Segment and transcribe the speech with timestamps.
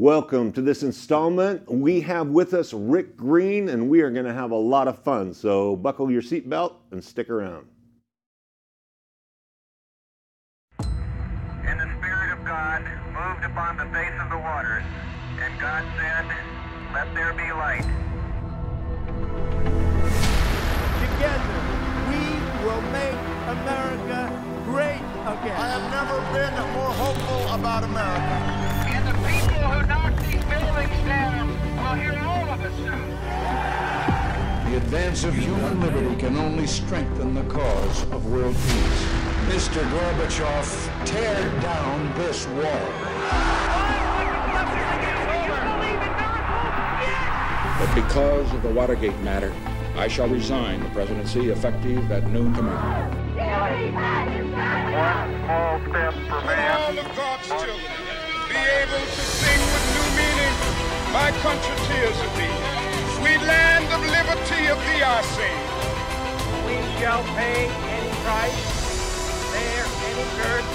[0.00, 1.68] Welcome to this installment.
[1.68, 5.02] We have with us Rick Green, and we are going to have a lot of
[5.02, 5.34] fun.
[5.34, 7.66] So buckle your seatbelt and stick around.
[10.78, 14.84] And the Spirit of God moved upon the face of the waters.
[15.40, 16.26] And God said,
[16.94, 17.82] Let there be light.
[21.02, 21.58] Together,
[22.06, 22.22] we
[22.64, 23.18] will make
[23.50, 24.30] America
[24.64, 25.58] great again.
[25.58, 28.67] I have never been more hopeful about America.
[30.78, 33.08] These buildings down will hear all of us soon.
[34.70, 39.04] The advance of human liberty can only strengthen the cause of world peace.
[39.48, 39.82] Mr.
[39.90, 42.92] Gorbachev, tear down this wall.
[47.78, 49.54] But because of the Watergate matter,
[49.96, 53.08] I shall resign the presidency effective at noon tomorrow.
[54.98, 56.80] One small step for man.
[56.82, 57.98] All of God's children
[58.48, 59.37] be able to
[61.12, 62.52] My country tears of thee.
[63.16, 65.58] Sweet land of liberty of thee I sing.
[66.68, 68.60] We shall pay any price,
[69.52, 70.70] bear any curse,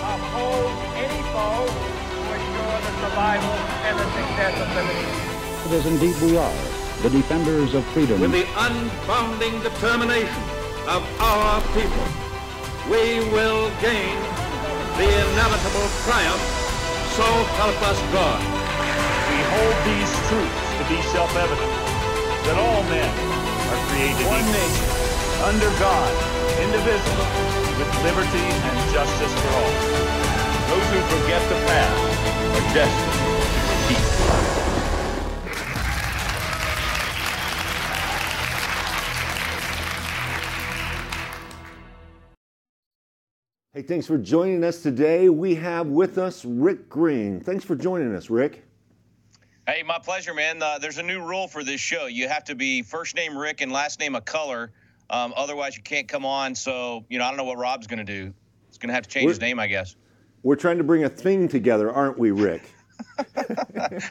[0.00, 5.76] uphold any foe to ensure the survival and the success of liberty.
[5.76, 6.58] As indeed we are,
[7.02, 8.20] the defenders of freedom.
[8.20, 10.42] With the unbounding determination
[10.88, 12.06] of our people,
[12.88, 14.16] we will gain
[14.96, 16.44] the inevitable triumph.
[17.12, 17.24] So
[17.60, 18.64] help us God.
[19.54, 21.72] We hold these truths to be self-evident,
[22.42, 24.90] that all men are created One equal, nation.
[25.46, 26.10] under God,
[26.58, 27.30] indivisible,
[27.78, 29.70] with liberty and justice for all.
[30.74, 32.02] Those who forget the past
[32.50, 34.02] are destined to repeat.
[43.72, 45.28] Hey, thanks for joining us today.
[45.28, 47.38] We have with us Rick Green.
[47.38, 48.63] Thanks for joining us, Rick.
[49.66, 50.62] Hey, my pleasure, man.
[50.62, 52.04] Uh, there's a new rule for this show.
[52.06, 54.72] You have to be first name Rick and last name a color.
[55.08, 56.54] Um, otherwise, you can't come on.
[56.54, 58.34] So, you know, I don't know what Rob's going to do.
[58.68, 59.96] He's going to have to change his We're- name, I guess.
[60.42, 62.62] We're trying to bring a thing together, aren't we, Rick?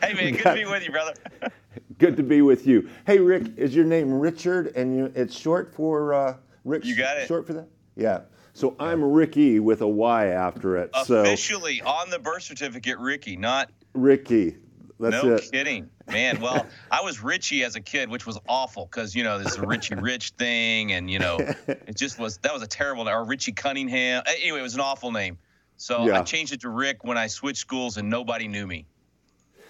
[0.02, 1.14] Hey, man, good to be with you, brother.
[1.98, 2.90] Good to be with you.
[3.06, 6.36] Hey, Rick, is your name Richard, and you, it's short for uh,
[6.66, 6.84] Rick?
[6.86, 7.28] You got it.
[7.28, 7.68] Short for that?
[7.96, 8.22] Yeah.
[8.54, 10.92] So I'm Ricky with a Y after it.
[11.06, 14.58] So Officially on the birth certificate, Ricky, not Ricky.
[15.04, 15.50] That's no it.
[15.52, 16.42] kidding, man.
[16.42, 19.96] Well, I was Richie as a kid, which was awful because you know this Richie
[19.96, 21.38] Rich thing, and you know
[21.68, 23.14] it just was that was a terrible name.
[23.14, 24.24] Or Richie Cunningham.
[24.26, 25.38] Anyway, it was an awful name.
[25.78, 28.86] So I changed it to Rick when I switched schools, and nobody knew me.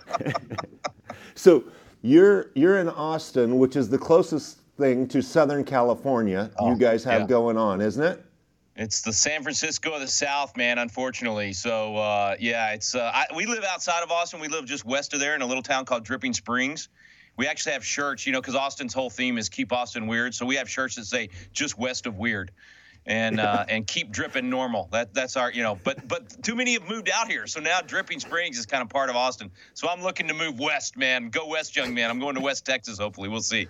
[1.34, 1.64] So
[2.02, 7.04] you're you're in Austin, which is the closest thing to Southern California you oh, guys
[7.04, 7.26] have Oh, yeah.
[7.28, 8.24] going on, isn't it?
[8.76, 10.78] It's the San Francisco of the South, man.
[10.78, 14.40] Unfortunately, so uh, yeah, it's uh, I, we live outside of Austin.
[14.40, 16.88] We live just west of there in a little town called Dripping Springs.
[17.36, 20.34] We actually have shirts, you know, because Austin's whole theme is keep Austin weird.
[20.34, 22.50] So we have shirts that say just west of weird,
[23.06, 24.88] and uh, and keep dripping normal.
[24.90, 25.78] That that's our, you know.
[25.84, 28.88] But but too many have moved out here, so now Dripping Springs is kind of
[28.88, 29.52] part of Austin.
[29.74, 31.28] So I'm looking to move west, man.
[31.28, 32.10] Go west, young man.
[32.10, 32.98] I'm going to West Texas.
[32.98, 33.68] Hopefully, we'll see.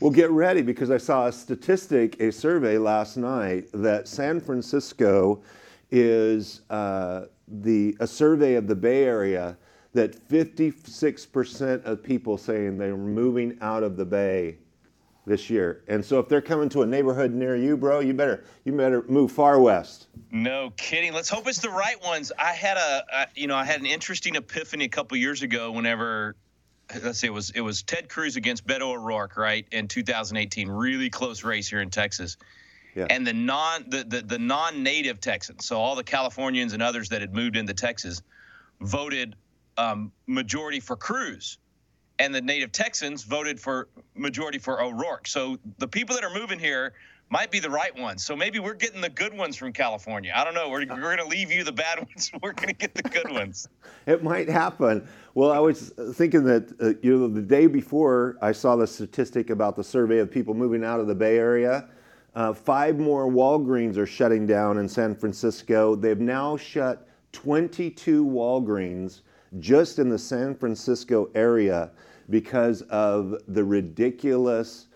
[0.00, 5.42] Well, get ready because I saw a statistic, a survey last night that San Francisco
[5.90, 9.56] is uh, the a survey of the Bay Area
[9.94, 14.58] that 56% of people saying they're moving out of the Bay
[15.26, 15.82] this year.
[15.88, 19.02] And so if they're coming to a neighborhood near you, bro, you better you better
[19.08, 20.08] move far west.
[20.30, 21.14] No kidding.
[21.14, 22.32] Let's hope it's the right ones.
[22.38, 25.72] I had a, you know, I had an interesting epiphany a couple years ago.
[25.72, 26.36] Whenever,
[27.02, 31.10] let's see, it was it was Ted Cruz against Beto O'Rourke, right, in 2018, really
[31.10, 32.36] close race here in Texas.
[32.94, 33.06] Yeah.
[33.10, 37.20] And the non the, the the non-native Texans, so all the Californians and others that
[37.20, 38.22] had moved into Texas,
[38.80, 39.36] voted
[39.76, 41.58] um, majority for Cruz,
[42.18, 45.26] and the native Texans voted for majority for O'Rourke.
[45.26, 46.94] So the people that are moving here
[47.28, 48.24] might be the right ones.
[48.24, 50.32] So maybe we're getting the good ones from California.
[50.34, 50.68] I don't know.
[50.68, 52.30] We're, we're going to leave you the bad ones.
[52.40, 53.68] We're going to get the good ones.
[54.06, 55.08] It might happen.
[55.34, 59.50] Well, I was thinking that uh, you know the day before I saw the statistic
[59.50, 61.88] about the survey of people moving out of the Bay Area.
[62.36, 65.96] Uh, five more Walgreens are shutting down in San Francisco.
[65.96, 69.22] They've now shut 22 Walgreens
[69.58, 71.90] just in the San Francisco area
[72.30, 74.86] because of the ridiculous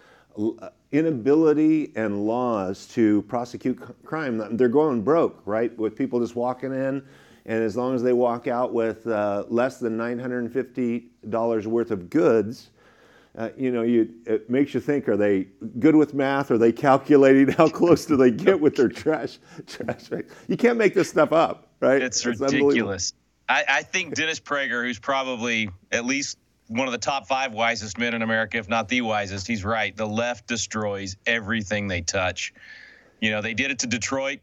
[0.93, 4.57] inability and laws to prosecute c- crime.
[4.57, 5.77] They're going broke, right?
[5.79, 7.03] With people just walking in,
[7.47, 12.71] and as long as they walk out with uh, less than $950 worth of goods,
[13.39, 15.47] uh, you know, you, it makes you think: Are they
[15.79, 16.51] good with math?
[16.51, 19.39] Are they calculating how close do they get with their trash?
[19.67, 20.11] Trash.
[20.11, 20.27] Right?
[20.49, 22.03] You can't make this stuff up, right?
[22.03, 22.69] It's unbelievable.
[22.69, 23.15] ridiculous.
[23.49, 26.39] I, I think Dennis Prager, who's probably at least
[26.71, 29.95] one of the top five wisest men in America, if not the wisest, he's right.
[29.97, 32.55] The left destroys everything they touch.
[33.21, 34.39] You know, they did it to Detroit.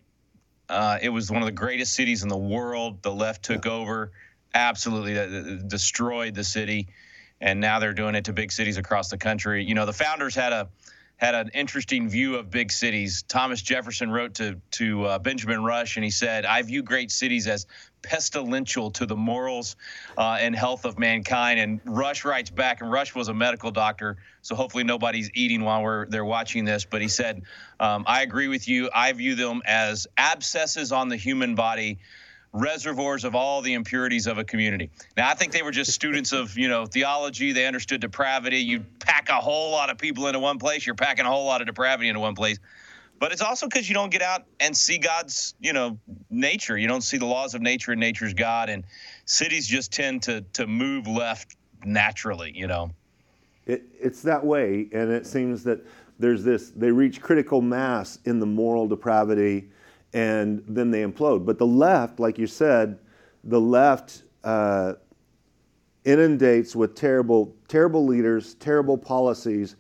[0.68, 3.02] Uh, it was one of the greatest cities in the world.
[3.02, 4.12] The left took over,
[4.54, 6.90] absolutely uh, destroyed the city,
[7.40, 9.64] and now they're doing it to big cities across the country.
[9.64, 10.68] You know, the founders had a
[11.16, 13.24] had an interesting view of big cities.
[13.24, 17.48] Thomas Jefferson wrote to to uh, Benjamin Rush, and he said, "I view great cities
[17.48, 17.68] as
[18.02, 19.76] pestilential to the morals
[20.18, 24.18] uh, and health of mankind." And Rush writes back, and Rush was a medical doctor,
[24.42, 26.86] so hopefully nobody's eating while we're they're watching this.
[26.86, 27.44] But he said,
[27.80, 28.90] um, "I agree with you.
[28.94, 32.00] I view them as abscesses on the human body."
[32.54, 34.90] reservoirs of all the impurities of a community.
[35.16, 37.52] Now, I think they were just students of, you know, theology.
[37.52, 38.60] They understood depravity.
[38.60, 41.62] You pack a whole lot of people into one place, you're packing a whole lot
[41.62, 42.58] of depravity into one place.
[43.20, 45.98] But it's also because you don't get out and see God's, you know,
[46.30, 46.78] nature.
[46.78, 48.70] You don't see the laws of nature and nature's God.
[48.70, 48.84] And
[49.26, 52.92] cities just tend to to move left naturally, you know.
[53.66, 55.86] It, it's that way, and it seems that
[56.20, 56.72] there's this.
[56.72, 59.70] They reach critical mass in the moral depravity
[60.14, 61.46] and then they implode.
[61.46, 63.00] But the left, like you said,
[63.44, 64.94] the left uh,
[66.06, 69.76] inundates with terrible, terrible leaders, terrible policies,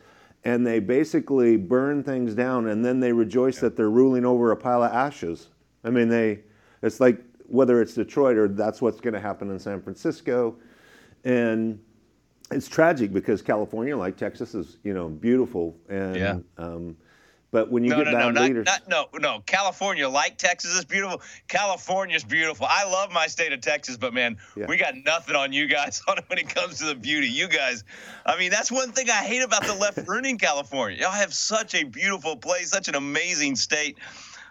[0.47, 3.63] and they basically burn things down, and then they rejoice yeah.
[3.63, 5.49] that they're ruling over a pile of ashes.
[5.83, 6.39] I mean, they,
[6.81, 10.55] it's like whether it's Detroit or that's what's going to happen in San Francisco,
[11.25, 11.77] and
[12.49, 16.15] it's tragic because California, like Texas, is you know beautiful and.
[16.15, 16.37] Yeah.
[16.57, 16.95] Um,
[17.51, 19.43] but when you no, get no, no, leaders, not, not, no, no.
[19.45, 21.21] California, like Texas, is beautiful.
[21.47, 22.67] California's beautiful.
[22.69, 24.65] I love my state of Texas, but man, yeah.
[24.67, 27.27] we got nothing on you guys on when it comes to the beauty.
[27.27, 27.85] You guys,
[28.25, 30.99] I mean, that's one thing I hate about the left ruining California.
[30.99, 33.97] Y'all have such a beautiful place, such an amazing state.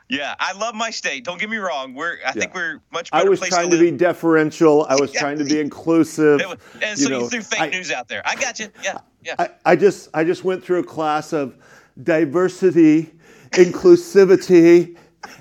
[0.09, 1.25] Yeah, I love my state.
[1.25, 1.93] Don't get me wrong.
[1.93, 2.33] We're I yeah.
[2.33, 3.27] think we're much better.
[3.27, 4.87] I was trying to, to be deferential.
[4.89, 5.21] I was yeah.
[5.21, 6.41] trying to be inclusive.
[6.47, 8.23] Was, and so you, know, you threw fake I, news out there.
[8.25, 8.69] I got you.
[8.85, 9.35] Yeah, yeah.
[9.39, 11.57] I, I just I just went through a class of
[12.03, 13.13] diversity
[13.53, 14.97] inclusivity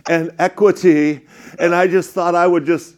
[0.09, 1.25] and equity.
[1.59, 2.95] And I just thought I would just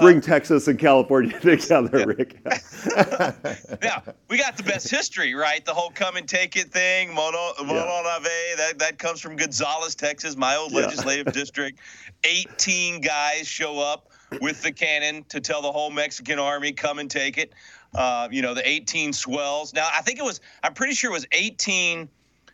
[0.00, 2.04] bring Texas and California together, yeah.
[2.04, 2.38] Rick.
[3.82, 5.64] yeah, we got the best history, right?
[5.64, 8.18] The whole come and take it thing, Mono Mono yeah.
[8.18, 10.80] Nave, that that comes from Gonzales, Texas, my old yeah.
[10.80, 11.80] legislative district.
[12.24, 14.10] Eighteen guys show up
[14.40, 17.52] with the cannon to tell the whole Mexican army, come and take it.
[17.92, 19.74] Uh, you know, the 18 swells.
[19.74, 22.08] Now, I think it was, I'm pretty sure it was 18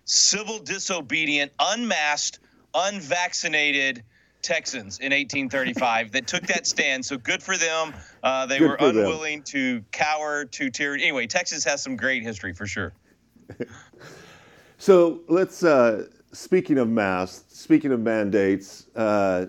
[0.07, 2.39] civil disobedient, unmasked,
[2.75, 4.03] unvaccinated
[4.41, 7.05] Texans in 1835 that took that stand.
[7.05, 7.93] So good for them.
[8.23, 9.45] Uh, they good were unwilling them.
[9.47, 11.03] to cower to tyranny.
[11.03, 12.93] Anyway, Texas has some great history for sure.
[14.79, 15.63] so let's.
[15.63, 19.47] Uh, speaking of masks, speaking of mandates, uh,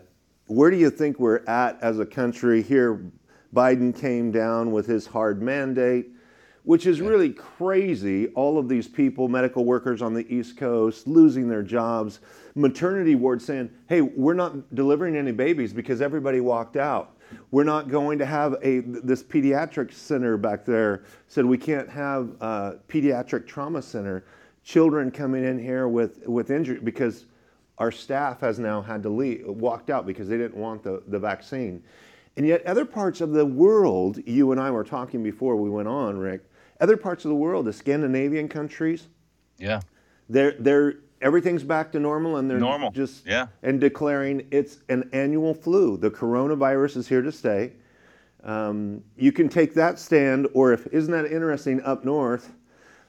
[0.47, 2.63] where do you think we're at as a country?
[2.63, 3.11] Here,
[3.53, 6.07] Biden came down with his hard mandate
[6.67, 8.27] which is really crazy.
[8.35, 12.19] All of these people, medical workers on the East Coast, losing their jobs,
[12.55, 17.15] maternity wards saying, hey, we're not delivering any babies because everybody walked out.
[17.51, 22.31] We're not going to have a this pediatric center back there said we can't have
[22.41, 24.25] a pediatric trauma center.
[24.65, 27.27] Children coming in here with with injury because
[27.77, 31.19] our staff has now had to leave, walked out because they didn't want the, the
[31.19, 31.81] vaccine.
[32.35, 35.87] And yet, other parts of the world, you and I were talking before we went
[35.87, 36.41] on, Rick,
[36.79, 39.07] other parts of the world, the Scandinavian countries,
[39.57, 39.81] yeah,
[40.29, 42.91] they're they're everything's back to normal and they're normal.
[42.91, 43.47] just yeah.
[43.63, 45.97] and declaring it's an annual flu.
[45.97, 47.73] The coronavirus is here to stay.
[48.43, 52.53] Um, you can take that stand, or if isn't that interesting up north,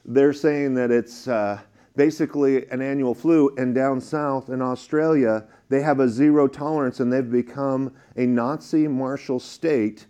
[0.05, 1.59] they're saying that it's uh,
[1.95, 7.13] basically an annual flu, and down south in Australia they have a zero tolerance, and
[7.13, 10.07] they've become a Nazi martial state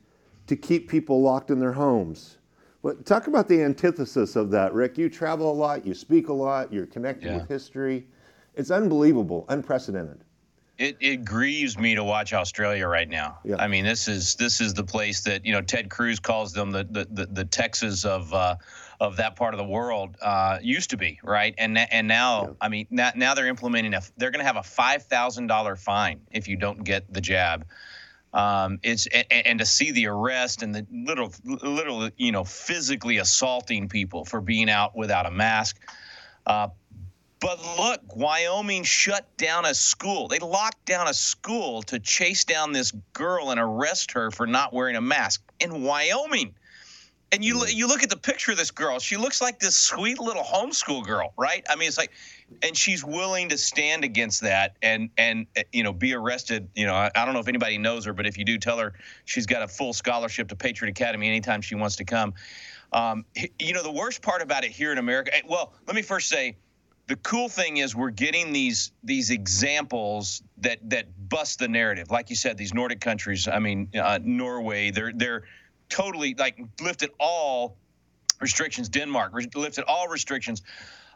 [0.48, 2.38] to keep people locked in their homes.
[2.82, 4.98] But talk about the antithesis of that, Rick.
[4.98, 7.38] You travel a lot, you speak a lot, you're connected yeah.
[7.38, 8.08] with history.
[8.56, 10.24] It's unbelievable, unprecedented.
[10.78, 13.40] It, it grieves me to watch Australia right now.
[13.44, 13.58] Yeah.
[13.60, 16.72] I mean, this is this is the place that you know Ted Cruz calls them
[16.72, 18.56] the the, the, the Texas of uh,
[19.02, 22.54] of that part of the world uh, used to be right, and and now yeah.
[22.62, 25.76] I mean now, now they're implementing a they're going to have a five thousand dollar
[25.76, 27.66] fine if you don't get the jab.
[28.34, 33.18] Um, it's and, and, to see the arrest and the little, little, you know, physically
[33.18, 35.80] assaulting people for being out without a mask.
[36.46, 36.68] Uh,
[37.40, 40.28] but look, Wyoming shut down a school.
[40.28, 44.74] They locked down a school to chase down this girl and arrest her for not
[44.74, 46.54] wearing a mask in Wyoming.
[47.32, 49.00] And you you look at the picture of this girl.
[49.00, 51.64] She looks like this sweet little homeschool girl, right?
[51.70, 52.12] I mean, it's like,
[52.64, 56.70] and she's willing to stand against that and and uh, you know be arrested.
[56.76, 58.80] You know, I, I don't know if anybody knows her, but if you do, tell
[58.80, 58.94] her
[59.26, 62.34] she's got a full scholarship to Patriot Academy anytime she wants to come.
[62.92, 63.26] Um,
[63.60, 65.36] you know, the worst part about it here in America.
[65.36, 66.58] eh, Well, let me first say,
[67.06, 72.10] the cool thing is we're getting these these examples that that bust the narrative.
[72.10, 73.48] Like you said, these Nordic countries.
[73.48, 74.90] I mean, uh, Norway.
[74.90, 75.44] They're they're
[75.90, 77.78] totally like lifted all
[78.40, 78.90] restrictions.
[78.90, 80.62] Denmark re- lifted all restrictions.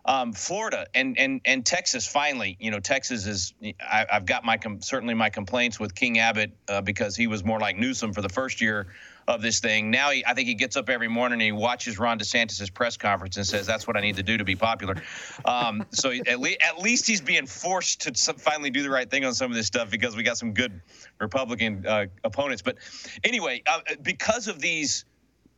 [0.06, 3.54] Um, Florida and and and Texas finally, you know, Texas is.
[3.80, 7.44] I, I've got my com- certainly my complaints with King Abbott uh, because he was
[7.46, 8.88] more like Newsom for the first year
[9.28, 9.92] of this thing.
[9.92, 12.98] Now he, I think he gets up every morning and he watches Ron DeSantis' press
[12.98, 15.02] conference and says that's what I need to do to be popular.
[15.46, 19.26] Um, so at, at least he's being forced to some, finally do the right thing
[19.26, 20.82] on some of this stuff because we got some good
[21.20, 22.62] Republican uh, opponents.
[22.62, 22.78] But
[23.24, 25.06] anyway, uh, because of these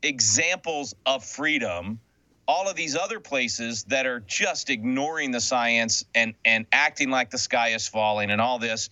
[0.01, 1.99] examples of freedom
[2.47, 7.29] all of these other places that are just ignoring the science and and acting like
[7.29, 8.89] the sky is falling and all this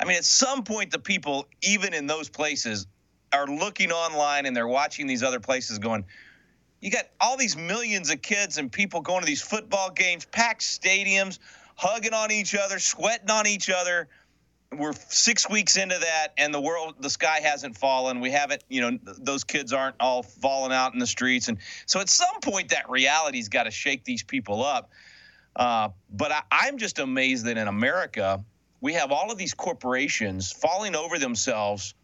[0.00, 2.86] i mean at some point the people even in those places
[3.34, 6.04] are looking online and they're watching these other places going
[6.84, 10.60] you got all these millions of kids and people going to these football games packed
[10.60, 11.38] stadiums
[11.76, 14.08] hugging on each other sweating on each other.
[14.70, 18.20] We're six weeks into that and the world the sky hasn't fallen.
[18.20, 21.48] We haven't you know those kids aren't all falling out in the streets.
[21.48, 24.90] And so at some point that reality's got to shake these people up.
[25.56, 28.44] Uh, but I, i'm just amazed that in america
[28.80, 31.94] we have all of these corporations falling over themselves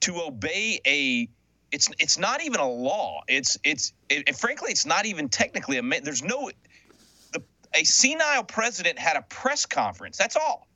[0.00, 1.28] to obey a
[1.70, 3.22] it's it's not even a law.
[3.28, 6.50] It's it's it, frankly it's not even technically a there's no
[7.32, 7.42] the,
[7.74, 10.16] a senile president had a press conference.
[10.16, 10.66] That's all.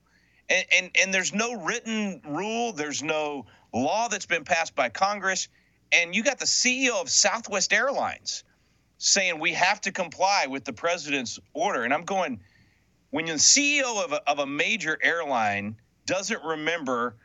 [0.49, 2.73] And, and and there's no written rule.
[2.73, 5.49] There's no law that's been passed by congress.
[5.93, 8.45] And you got the ceo of southwest airlines
[8.99, 11.85] saying we have to comply with the president's order.
[11.85, 12.41] And i'm going
[13.11, 15.76] when the ceo of a, of a major airline
[16.07, 17.17] doesn't remember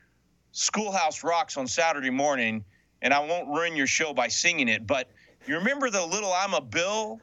[0.57, 2.63] schoolhouse rocks on saturday morning
[3.01, 5.09] and i won't ruin your show by singing it but
[5.45, 7.19] you remember the little i'm a bill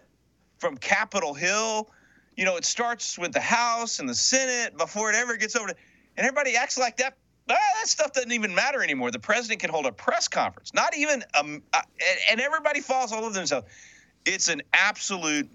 [0.58, 1.88] from capitol hill
[2.36, 5.68] you know, it starts with the House and the Senate before it ever gets over
[5.68, 5.74] to,
[6.16, 7.16] and everybody acts like that.
[7.48, 9.10] Ah, that stuff doesn't even matter anymore.
[9.10, 13.12] The president can hold a press conference, not even, um, uh, and, and everybody falls
[13.12, 13.66] all over themselves.
[14.24, 15.50] It's an absolute,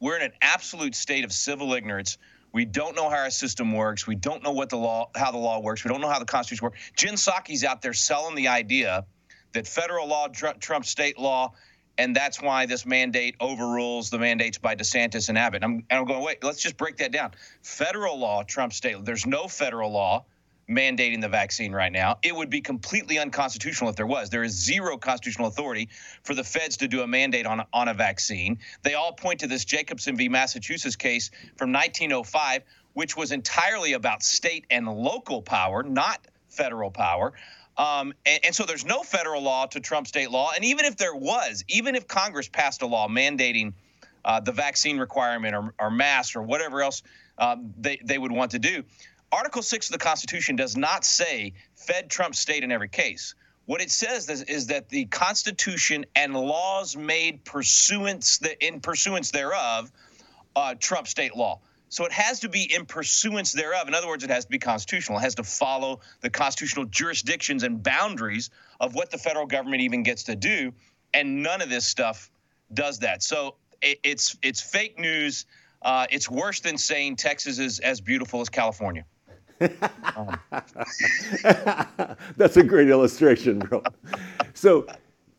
[0.00, 2.16] we're in an absolute state of civil ignorance.
[2.54, 4.06] We don't know how our system works.
[4.06, 5.84] We don't know what the law, how the law works.
[5.84, 6.92] We don't know how the Constitution works.
[6.96, 9.04] Jen Psaki's out there selling the idea
[9.52, 11.52] that federal law tr- trumps state law
[11.98, 15.62] and that's why this mandate overrules the mandates by DeSantis and Abbott.
[15.62, 17.32] I'm, and I'm going, wait, let's just break that down.
[17.62, 19.04] Federal law trumps state.
[19.04, 20.24] There's no federal law
[20.68, 22.18] mandating the vaccine right now.
[22.22, 24.30] It would be completely unconstitutional if there was.
[24.30, 25.88] There is zero constitutional authority
[26.22, 28.58] for the feds to do a mandate on on a vaccine.
[28.82, 30.28] They all point to this Jacobson v.
[30.28, 32.62] Massachusetts case from 1905,
[32.94, 37.32] which was entirely about state and local power, not federal power.
[37.76, 40.52] Um, and, and, so there's no federal law to trump state law.
[40.54, 43.72] And even if there was, even if Congress passed a law mandating
[44.24, 47.02] uh, the vaccine requirement or, or masks or whatever else
[47.36, 48.84] um, they, they would want to do,
[49.34, 53.34] Article 6 of the Constitution does not say Fed Trump state in every case.
[53.66, 59.32] What it says is, is that the Constitution and laws made pursuance the, in pursuance
[59.32, 59.90] thereof
[60.54, 61.58] uh, trump state law.
[61.88, 63.88] So it has to be in pursuance thereof.
[63.88, 65.18] In other words, it has to be constitutional.
[65.18, 70.04] It has to follow the constitutional jurisdictions and boundaries of what the federal government even
[70.04, 70.72] gets to do.
[71.12, 72.30] And none of this stuff
[72.72, 73.24] does that.
[73.24, 75.46] So it, it's it's fake news.
[75.82, 79.04] Uh, it's worse than saying Texas is as beautiful as California.
[79.60, 80.38] Um.
[82.36, 83.82] That's a great illustration, bro.
[84.54, 84.86] So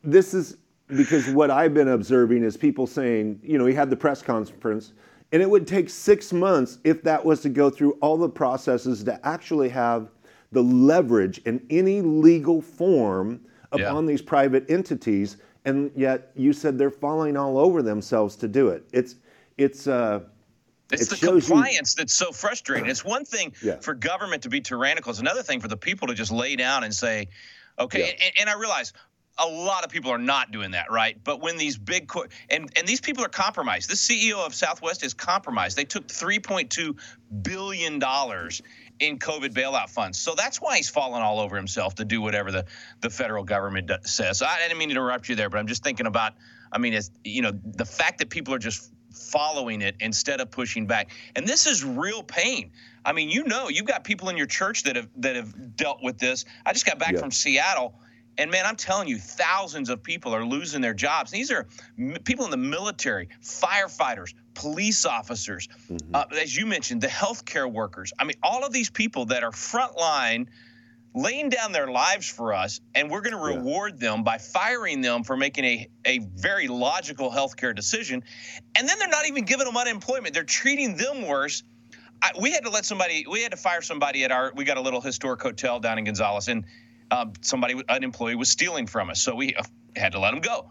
[0.03, 0.57] this is
[0.88, 4.93] because what I've been observing is people saying, you know, he had the press conference
[5.31, 9.03] and it would take six months if that was to go through all the processes
[9.03, 10.10] to actually have
[10.51, 13.41] the leverage in any legal form
[13.72, 14.12] upon yeah.
[14.12, 15.38] these private entities.
[15.65, 18.86] And yet you said they're falling all over themselves to do it.
[18.93, 19.15] It's,
[19.57, 20.22] it's, uh,
[20.92, 22.89] it's it the compliance you, that's so frustrating.
[22.89, 23.77] It's one thing yeah.
[23.80, 25.10] for government to be tyrannical.
[25.10, 27.30] It's another thing for the people to just lay down and say,
[27.80, 28.00] okay.
[28.00, 28.25] Yeah.
[28.25, 28.94] And, and, I realize
[29.38, 31.18] a lot of people are not doing that, right?
[31.22, 33.89] But when these big co- and and these people are compromised.
[33.89, 35.75] This CEO of Southwest is compromised.
[35.75, 36.98] They took 3.2
[37.42, 38.62] billion dollars
[39.00, 40.20] in COVID bailout funds.
[40.20, 42.65] So that's why he's fallen all over himself to do whatever the
[43.01, 44.39] the federal government says.
[44.39, 46.34] So I didn't mean to interrupt you there, but I'm just thinking about.
[46.72, 50.51] I mean, it's you know the fact that people are just following it instead of
[50.51, 51.10] pushing back.
[51.36, 52.72] And this is real pain.
[53.03, 56.03] I mean, you know, you've got people in your church that have that have dealt
[56.03, 56.45] with this.
[56.65, 57.19] I just got back yeah.
[57.19, 57.95] from Seattle
[58.38, 61.31] And man, I'm telling you, thousands of people are losing their jobs.
[61.31, 61.67] These are
[61.98, 66.15] m- people in the military, firefighters, police officers, mm-hmm.
[66.15, 68.13] uh, as you mentioned, the healthcare workers.
[68.19, 70.48] I mean, all of these people that are frontline
[71.15, 74.10] laying down their lives for us, and we're going to reward yeah.
[74.10, 78.24] them by firing them for making a, a very logical healthcare decision.
[78.75, 81.63] And then they're not even giving them unemployment, they're treating them worse.
[82.22, 84.77] I, we had to let somebody, we had to fire somebody at our, we got
[84.77, 86.65] a little historic hotel down in Gonzales, and
[87.12, 89.22] um, somebody, an employee was stealing from us.
[89.22, 89.63] So we uh,
[89.95, 90.69] had to let him go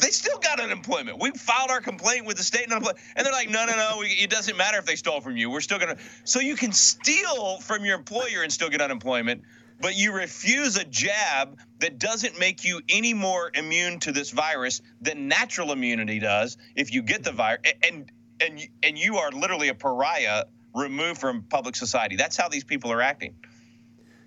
[0.00, 1.20] they still got unemployment.
[1.20, 4.56] We filed our complaint with the state and they're like, no, no, no, it doesn't
[4.56, 5.50] matter if they stole from you.
[5.50, 5.96] We're still gonna.
[6.24, 9.42] So you can steal from your employer and still get unemployment,
[9.80, 14.80] but you refuse a jab that doesn't make you any more immune to this virus
[15.00, 19.68] than natural immunity does if you get the virus, and and and you are literally
[19.68, 20.44] a pariah
[20.74, 22.16] removed from public society.
[22.16, 23.34] That's how these people are acting.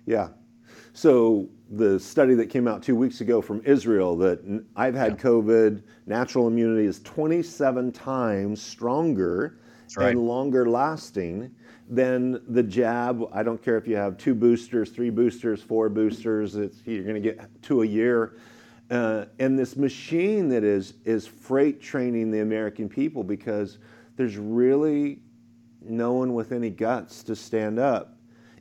[0.04, 0.28] Yeah.
[0.92, 4.40] So the study that came out two weeks ago from Israel that
[4.76, 5.18] I've had yeah.
[5.18, 9.58] COVID, natural immunity is 27 times stronger
[9.96, 10.10] right.
[10.10, 11.52] and longer lasting
[11.88, 13.28] than the jab.
[13.32, 16.54] I don't care if you have two boosters, three boosters, four boosters,
[16.84, 18.38] you're going to get two a year.
[18.90, 23.78] Uh, and this machine that is is freight training the American people because
[24.14, 25.20] there's really
[25.82, 28.15] no one with any guts to stand up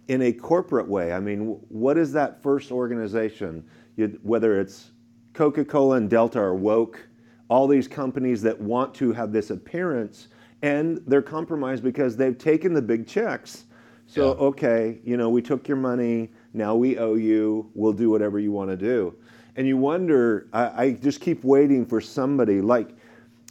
[0.07, 1.13] in a corporate way.
[1.13, 3.63] I mean, what is that first organization?
[3.95, 4.91] You, whether it's
[5.33, 6.99] Coca Cola and Delta or Woke,
[7.47, 10.27] all these companies that want to have this appearance,
[10.61, 13.65] and they're compromised because they've taken the big checks.
[14.07, 14.45] So, yeah.
[14.45, 18.51] okay, you know, we took your money, now we owe you, we'll do whatever you
[18.51, 19.15] want to do.
[19.55, 22.95] And you wonder, I, I just keep waiting for somebody like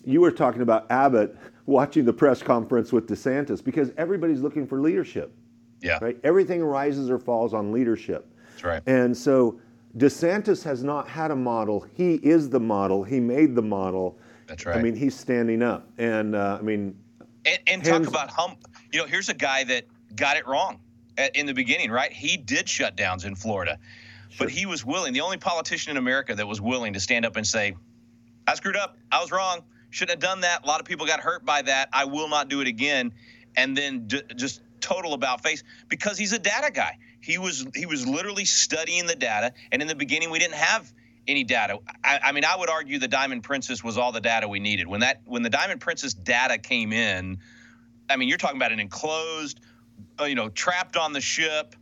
[0.05, 4.81] you were talking about Abbott watching the press conference with DeSantis because everybody's looking for
[4.81, 5.35] leadership.
[5.81, 5.99] Yeah.
[6.01, 6.19] Right?
[6.25, 8.27] Everything rises or falls on leadership.
[8.51, 8.83] That's right.
[8.87, 9.61] And so
[9.97, 11.87] DeSantis has not had a model.
[11.95, 13.05] He is the model.
[13.05, 14.19] He made the model.
[14.47, 14.77] That's right.
[14.77, 15.89] I mean, he's standing up.
[15.99, 16.97] And uh, I mean,
[17.47, 18.59] and, and talk about hump.
[18.93, 19.85] You know, here's a guy that
[20.17, 20.81] got it wrong
[21.17, 22.13] at, in the beginning, right?
[22.13, 23.79] He did shutdowns in Florida,
[24.31, 24.47] sure.
[24.47, 25.13] but he was willing.
[25.13, 27.77] The only politician in America that was willing to stand up and say,
[28.47, 28.97] "I screwed up.
[29.13, 29.63] I was wrong.
[29.91, 30.65] Shouldn't have done that.
[30.65, 31.89] A lot of people got hurt by that.
[31.93, 33.13] I will not do it again."
[33.57, 36.99] And then d- just total about face because he's a data guy.
[37.21, 40.93] He was he was literally studying the data, and in the beginning we didn't have
[41.27, 41.79] any data.
[42.05, 44.87] I, I, mean, I would argue the Diamond Princess was all the data we needed.
[44.87, 47.39] When that when the Diamond Princess data came in,
[48.11, 49.61] I mean, you're talking about an enclosed,
[50.21, 51.75] uh, you know, trapped on the ship.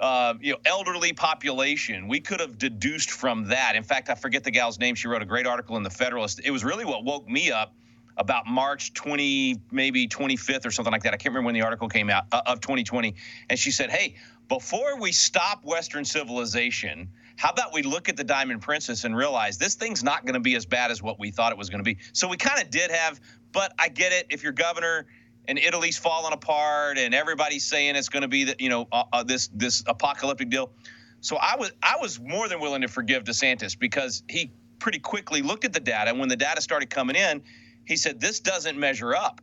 [0.00, 2.06] Uh, you know, elderly population.
[2.06, 3.74] We could have deduced from that.
[3.74, 4.94] In fact, I forget the gal's name.
[4.94, 6.40] She wrote a great article in the Federalist.
[6.44, 7.74] It was really what woke me up
[8.18, 11.14] about March 20, maybe 25th or something like that.
[11.14, 13.14] I can't remember when the article came out uh, of 2020.
[13.48, 14.16] And she said, hey,
[14.48, 19.58] before we stop Western civilization, how about we look at the Diamond Princess and realize
[19.58, 21.78] this thing's not going to be as bad as what we thought it was going
[21.78, 21.98] to be?
[22.12, 23.20] So we kind of did have,
[23.52, 24.26] but I get it.
[24.30, 25.06] If your governor
[25.46, 29.04] and Italy's falling apart and everybody's saying it's going to be that, you know, uh,
[29.12, 30.72] uh, this this apocalyptic deal.
[31.20, 35.42] So I was I was more than willing to forgive DeSantis because he pretty quickly
[35.42, 36.10] looked at the data.
[36.10, 37.42] And when the data started coming in,
[37.88, 39.40] he said this doesn't measure up.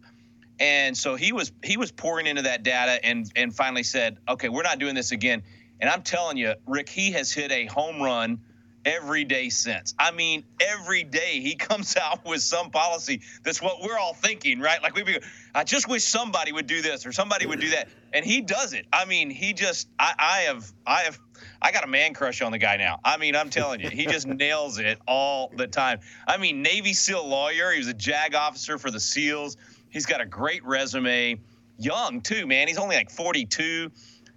[0.60, 4.48] And so he was he was pouring into that data and and finally said, okay,
[4.48, 5.42] we're not doing this again.
[5.82, 8.40] And I'm telling you, Rick, he has hit a home run
[8.86, 9.96] every day since.
[9.98, 14.60] I mean, every day he comes out with some policy that's what we're all thinking,
[14.60, 14.82] right?
[14.82, 15.20] Like we be,
[15.54, 18.74] I just wish somebody would do this or somebody would do that, and he does
[18.74, 18.86] it.
[18.94, 21.20] I mean, he just, I, I have, I have
[21.62, 23.00] I got a man crush on the guy now.
[23.04, 26.00] I mean, I'm telling you, he just nails it all the time.
[26.28, 27.72] I mean, Navy SEAL lawyer.
[27.72, 29.58] He was a JAG officer for the SEALs.
[29.90, 31.40] He's got a great resume.
[31.78, 32.68] Young too, man.
[32.68, 33.92] He's only like 42.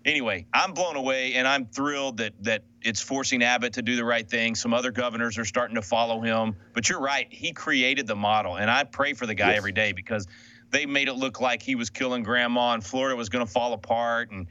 [0.04, 4.04] Anyway, I'm blown away, and I'm thrilled that that it's forcing Abbott to do the
[4.04, 4.54] right thing.
[4.54, 6.56] Some other governors are starting to follow him.
[6.72, 7.26] But you're right.
[7.30, 9.56] He created the model, and I pray for the guy yes.
[9.58, 10.26] every day because
[10.70, 13.72] they made it look like he was killing grandma and Florida was going to fall
[13.72, 14.30] apart.
[14.30, 14.46] And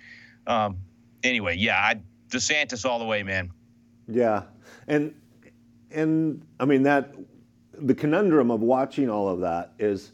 [0.45, 0.77] um,
[1.23, 3.51] anyway, yeah, I DeSantis all the way, man.
[4.07, 4.43] Yeah,
[4.87, 5.13] and
[5.91, 7.13] and I mean that
[7.73, 10.11] the conundrum of watching all of that is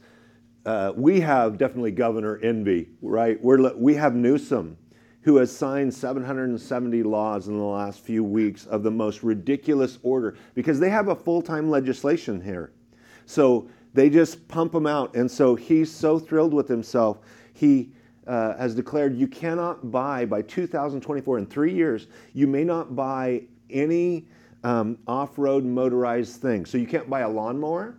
[0.65, 3.41] uh, we have definitely governor envy, right?
[3.43, 4.77] We're we have Newsom,
[5.21, 10.35] who has signed 770 laws in the last few weeks of the most ridiculous order
[10.55, 12.71] because they have a full-time legislation here,
[13.25, 17.19] so they just pump them out, and so he's so thrilled with himself.
[17.53, 17.91] He
[18.27, 23.41] uh, has declared you cannot buy by 2024 in three years you may not buy
[23.69, 24.25] any
[24.63, 27.95] um, off-road motorized thing so you can't buy a lawnmower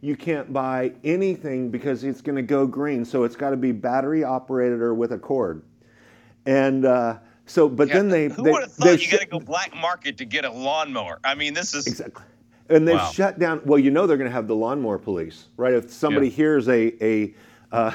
[0.00, 3.72] you can't buy anything because it's going to go green so it's got to be
[3.72, 5.62] battery operated or with a cord
[6.46, 9.26] and uh, So, but Yeah, then they who they, would have thought you got to
[9.26, 11.18] go black market to get a lawnmower?
[11.24, 12.24] I mean, this is exactly.
[12.70, 13.10] And they've Wow.
[13.10, 13.60] shut down.
[13.66, 15.74] Well, you know they're going to have the lawnmower police, right?
[15.74, 16.34] If somebody Yeah.
[16.36, 17.34] hears a a
[17.72, 17.92] uh,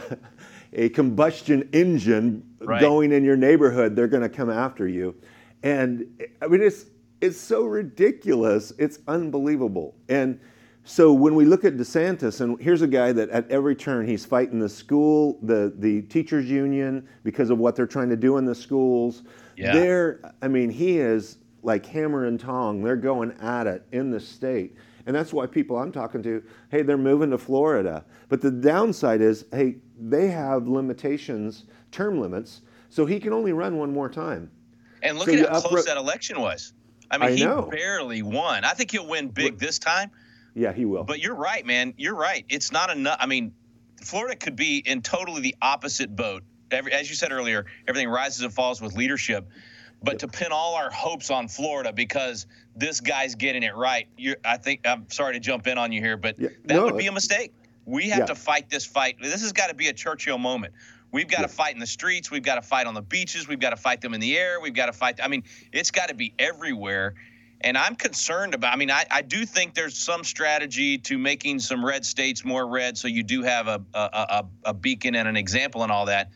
[0.74, 2.82] a combustion engine Right.
[2.82, 5.16] going in your neighborhood, they're going to come after you.
[5.64, 6.06] And
[6.42, 6.86] I mean, it's
[7.22, 8.74] it's so ridiculous.
[8.78, 9.96] It's unbelievable.
[10.10, 10.40] And
[10.84, 14.26] so when we look at DeSantis, and here's a guy that at every turn he's
[14.26, 18.46] fighting the school, the the teachers union because of what they're trying to do in
[18.46, 19.24] the schools.
[19.56, 19.74] Yeah.
[19.74, 22.84] They're, I mean, he is like hammer and tong.
[22.84, 24.76] They're going at it in the state.
[25.06, 28.06] And that's why people I'm talking to, hey, they're moving to Florida.
[28.28, 33.78] But the downside is, hey, they have limitations, term limits, so he can only run
[33.78, 34.52] one more time.
[35.02, 36.74] And look So at how close that election was.
[37.12, 37.64] I mean, I he know.
[37.64, 38.64] barely won.
[38.64, 40.12] I think he'll win big this time.
[40.54, 41.04] Yeah, he will.
[41.04, 41.94] But you're right, man.
[41.98, 42.46] You're right.
[42.50, 43.18] It's not enough.
[43.20, 43.54] I mean,
[44.04, 46.44] Florida could be in totally the opposite boat.
[46.72, 49.48] Every, as you said earlier, everything rises and falls with leadership.
[50.02, 54.38] But to pin all our hopes on Florida because this guy's getting it right, you're,
[54.46, 56.98] I think I'm sorry to jump in on you here, but Yeah, that no, would
[56.98, 57.54] be a mistake.
[57.86, 58.26] We have Yeah.
[58.28, 59.18] to fight this fight.
[59.22, 60.74] This has got to be a Churchill moment.
[61.12, 62.30] We've got to fight in the streets.
[62.30, 63.48] We've got to fight on the beaches.
[63.48, 64.62] We've got to fight them in the air.
[64.62, 65.20] We've got to fight.
[65.22, 67.16] I mean, it's got to be everywhere.
[67.62, 68.74] And I'm concerned about.
[68.74, 72.66] I mean, I, I do think there's some strategy to making some red states more
[72.66, 76.06] red, so you do have a a, a, a beacon and an example and all
[76.06, 76.30] that.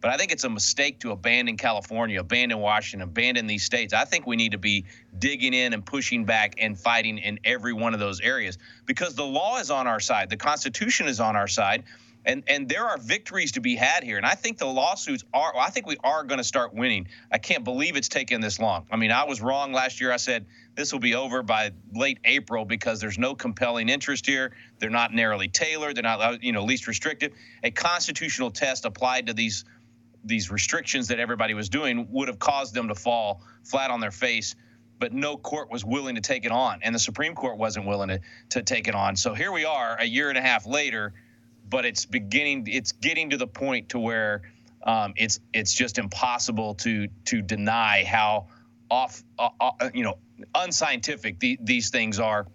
[0.00, 3.92] But I think it's a mistake to abandon California, abandon Washington, abandon these states.
[3.92, 4.86] I think we need to be
[5.18, 9.26] digging in and pushing back and fighting in every one of those areas because the
[9.26, 11.84] law is on our side, the Constitution is on our side,
[12.24, 14.16] and and there are victories to be had here.
[14.16, 15.56] And I think the lawsuits are.
[15.56, 17.08] I think we are going to start winning.
[17.32, 18.86] I can't believe it's taken this long.
[18.90, 20.12] I mean, I was wrong last year.
[20.12, 24.52] I said this will be over by late April because there's no compelling interest here.
[24.78, 25.96] They're not narrowly tailored.
[25.96, 27.32] They're not you know least restrictive.
[27.62, 29.64] A constitutional test applied to these
[30.24, 34.10] these restrictions that everybody was doing would have caused them to fall flat on their
[34.10, 34.54] face
[34.98, 38.08] but no court was willing to take it on and the supreme court wasn't willing
[38.08, 39.16] to, to take it on.
[39.16, 41.14] So here we are a year and a half later
[41.70, 44.42] but it's beginning it's getting to the point to where
[44.82, 48.48] um, it's it's just impossible to to deny how
[48.90, 50.18] off uh, uh, you know
[50.54, 52.46] unscientific the, these things are.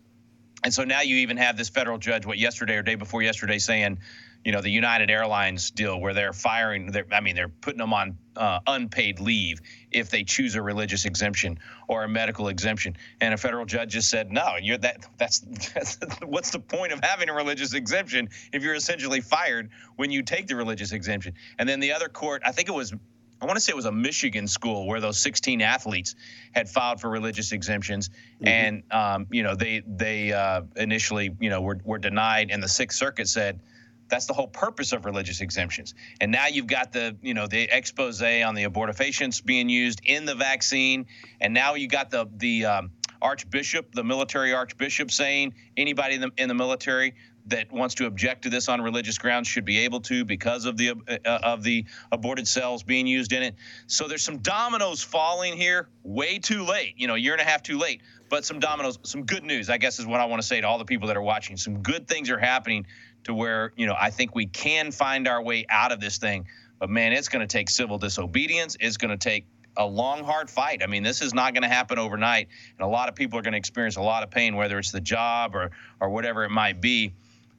[0.63, 3.59] And so now you even have this federal judge, what yesterday or day before yesterday,
[3.59, 3.99] saying,
[4.45, 7.93] you know, the United Airlines deal where they're firing, they're, I mean, they're putting them
[7.93, 9.59] on uh, unpaid leave
[9.91, 12.95] if they choose a religious exemption or a medical exemption.
[13.19, 15.07] And a federal judge just said, no, you're that.
[15.17, 20.11] That's, that's what's the point of having a religious exemption if you're essentially fired when
[20.11, 21.33] you take the religious exemption?
[21.57, 22.93] And then the other court, I think it was
[23.41, 26.15] I want to say it was a Michigan school where those 16 athletes
[26.53, 28.09] had filed for religious exemptions,
[28.41, 32.69] and um, you know they they uh, initially you know were, were denied, and the
[32.69, 33.59] Sixth Circuit said
[34.07, 35.93] that's the whole purpose of religious exemptions.
[36.21, 40.25] And now you've got the you know the expose on the abortifacients being used in
[40.25, 41.07] the vaccine,
[41.41, 42.91] and now you got the the um,
[43.21, 47.15] archbishop, the military archbishop, saying anybody in the, in the military
[47.47, 50.77] that wants to object to this on religious grounds should be able to because of
[50.77, 53.55] the uh, of the aborted cells being used in it.
[53.87, 56.95] So there's some dominoes falling here, way too late.
[56.97, 58.01] You know, a year and a half too late.
[58.27, 60.67] But some dominoes, some good news, I guess, is what I want to say to
[60.67, 61.57] all the people that are watching.
[61.57, 62.87] Some good things are happening
[63.25, 66.47] to where you know I think we can find our way out of this thing.
[66.79, 68.75] But man, it's going to take civil disobedience.
[68.79, 69.45] It's going to take
[69.77, 70.81] a long, hard fight.
[70.83, 73.41] I mean, this is not going to happen overnight, and a lot of people are
[73.41, 76.51] going to experience a lot of pain, whether it's the job or or whatever it
[76.51, 77.13] might be.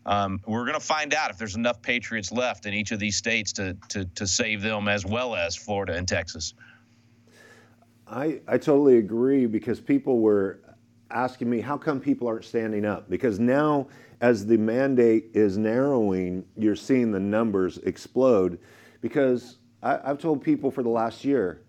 [0.07, 3.17] Um, we're going to find out if there's enough patriots left in each of these
[3.17, 6.55] states to, to to save them, as well as Florida and Texas.
[8.07, 10.61] I, I totally agree because people were
[11.11, 13.11] asking me, how come people aren't standing up?
[13.11, 13.89] Because now,
[14.21, 18.59] as the mandate is narrowing, you're seeing the numbers explode.
[19.01, 21.63] Because I, I've told people for the last year,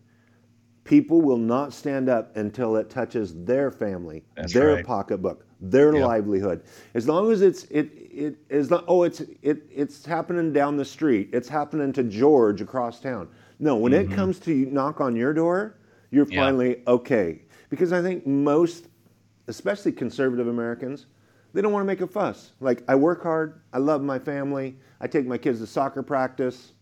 [0.84, 4.86] people will not stand up until it touches their family, That's their right.
[4.86, 6.02] pocketbook, their Yep.
[6.02, 6.64] livelihood.
[6.94, 10.86] As long as it's it it is not oh it's it it's happening down the
[10.86, 11.30] street.
[11.34, 13.28] It's happening to George across town.
[13.60, 15.76] No, when it comes to knock on your door,
[16.12, 16.34] you're Mm-hmm.
[16.34, 16.40] Yeah.
[16.46, 17.42] finally okay.
[17.70, 18.88] Because I think most,
[19.48, 21.08] especially conservative Americans,
[21.58, 22.52] they don't want to make a fuss.
[22.60, 26.74] Like I work hard, I love my family, I take my kids to soccer practice.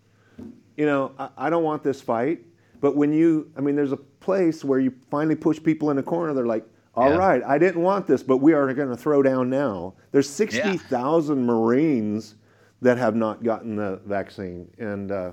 [0.75, 2.41] You know, I, I don't want this fight.
[2.81, 6.03] But when you, I mean, there's a place where you finally push people in a
[6.03, 6.33] corner.
[6.33, 7.15] They're like, "All Yeah.
[7.15, 11.45] right, I didn't want this, but we are going to throw down now." There's 60,000
[11.45, 12.35] Marines
[12.81, 15.31] that have not gotten the vaccine, and uh,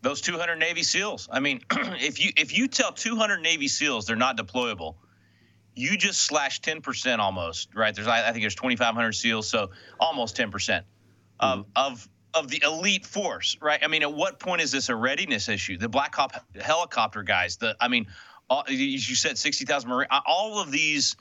[0.00, 1.28] Those 200 Navy SEALs.
[1.30, 4.94] I mean, if you if you tell 200 Navy SEALs they're not deployable,
[5.74, 7.94] you just slashed 10% almost, right?
[7.94, 10.82] There's I think there's 2,500 SEAls, so almost 10%
[11.40, 11.62] of mm-hmm.
[11.76, 13.80] of of the elite force, right?
[13.82, 15.76] I mean, at what point is this a readiness issue?
[15.76, 18.06] The Black Hawk helicopter guys, the I mean,
[18.48, 21.16] all, you said sixty thousand Marine, uh, all of these,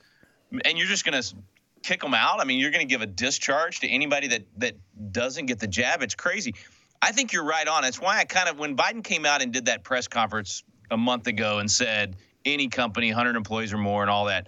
[0.65, 1.35] and you're just going to
[1.81, 2.39] kick them out.
[2.39, 4.75] I mean, you're going to give a discharge to anybody that that
[5.11, 6.01] doesn't get the jab.
[6.01, 6.55] It's crazy.
[7.01, 7.85] I think you're right on.
[7.85, 10.97] It's why I kind of when Biden came out and did that press conference a
[10.97, 14.47] month ago and said any company, 100 employees or more, and all that.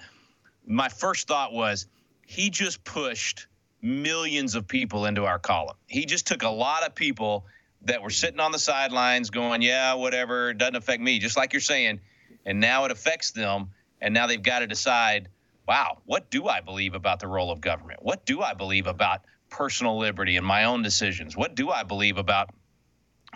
[0.66, 1.88] My first thought was
[2.26, 3.48] he just pushed
[3.82, 5.76] millions of people into our column.
[5.88, 7.46] He just took a lot of people
[7.84, 11.54] that were sitting on the sidelines going, yeah, whatever, it doesn't affect me, just like
[11.54, 12.00] you're saying.
[12.46, 13.72] And now it affects them.
[14.00, 15.30] And now they've got to decide,
[15.68, 18.02] wow, what do I believe about the role of government?
[18.04, 21.36] What do I believe about personal liberty and my own decisions?
[21.36, 22.52] What do I believe about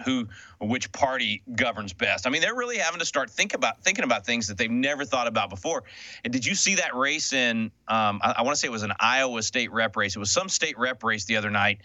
[0.04, 0.28] who
[0.60, 2.28] which party governs best.
[2.28, 5.06] I mean, they're really having to start think about thinking about things that they've never
[5.06, 5.86] thought about before.
[6.24, 7.72] And did you see that race in?
[7.88, 10.16] Um, I, I want to say it was an Iowa state rep race.
[10.16, 11.80] It was some state rep race the other night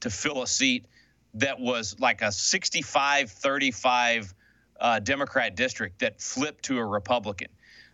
[0.00, 0.86] to fill a seat
[1.34, 4.32] that was like a 65-35
[4.78, 7.48] uh, Democrat district that flipped to a Republican.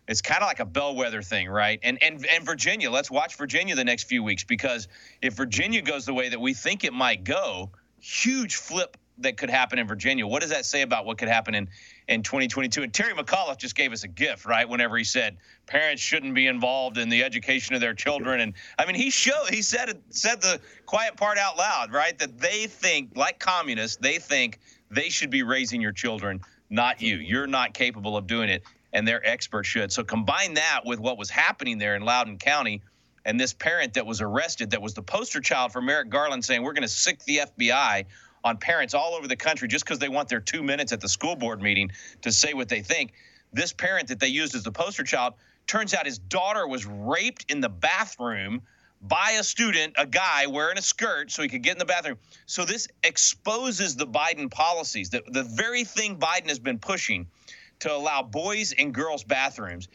[0.07, 1.79] It's kind of like a bellwether thing, right?
[1.81, 2.91] And and and Virginia.
[2.91, 4.89] Let's watch Virginia the next few weeks because
[5.21, 9.49] if Virginia goes the way that we think it might go, huge flip that could
[9.49, 10.25] happen in Virginia.
[10.25, 11.69] What does that say about what could happen in,
[12.07, 12.83] in 2022?
[12.83, 14.67] And Terry McAuliffe just gave us a gift, right?
[14.67, 18.85] Whenever he said parents shouldn't be involved in the education of their children, and I
[18.85, 22.17] mean he showed he said said the quiet part out loud, right?
[22.17, 27.17] That they think like communists, they think they should be raising your children, not you.
[27.17, 29.91] You're not capable of doing it, and their experts should.
[29.91, 32.81] So combine that with what was happening there in Loudoun County.
[33.25, 36.61] And this parent that was arrested, that was the poster child for Merrick Garland saying,
[36.61, 38.05] We're going to sic the FBI
[38.43, 41.09] on parents all over the country just because they want their two minutes at the
[41.09, 43.13] school board meeting to say what they think.
[43.51, 45.33] This parent that they used as the poster child
[45.67, 48.61] turns out his daughter was raped in the bathroom
[49.01, 52.17] by a student, a guy wearing a skirt so he could get in the bathroom.
[52.45, 57.27] So this exposes the Biden policies, the, the very thing Biden has been pushing
[57.79, 59.89] to allow boys and girls bathrooms.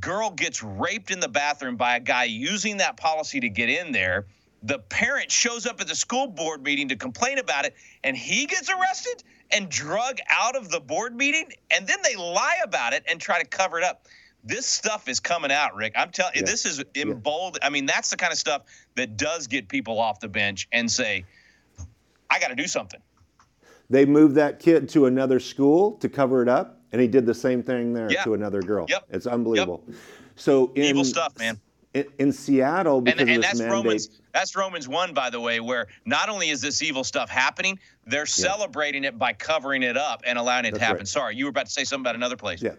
[0.00, 3.92] Girl gets raped in the bathroom by a guy using that policy to get in
[3.92, 4.26] there
[4.62, 8.46] the parent shows up at the school board meeting to complain about it, and he
[8.46, 13.04] gets arrested and drug out of the board meeting, and then they lie about it
[13.08, 14.06] and try to cover it up.
[14.44, 15.94] This stuff is coming out, Rick.
[15.96, 16.50] I'm telling you, yeah.
[16.50, 17.60] this is emboldened.
[17.62, 17.66] Yeah.
[17.66, 18.62] I mean, that's the kind of stuff
[18.94, 21.24] that does get people off the bench and say,
[22.30, 23.00] I got to do something.
[23.90, 27.34] They moved that kid to another school to cover it up, and he did the
[27.34, 28.24] same thing there yeah.
[28.24, 28.86] to another girl.
[28.88, 29.06] Yep.
[29.10, 29.82] It's unbelievable.
[29.86, 29.96] Yep.
[30.36, 31.60] So in, evil stuff, man
[32.06, 33.84] in, in Seattle because and, and of this that's mandate.
[33.84, 37.78] Romans, that's Romans one, by the way, where not only is this evil stuff happening,
[38.06, 38.24] they're yeah.
[38.24, 40.98] celebrating it by covering it up and allowing it that's to happen.
[41.00, 41.08] Right.
[41.08, 42.62] Sorry, you were about to say something about another place.
[42.62, 42.74] Yeah.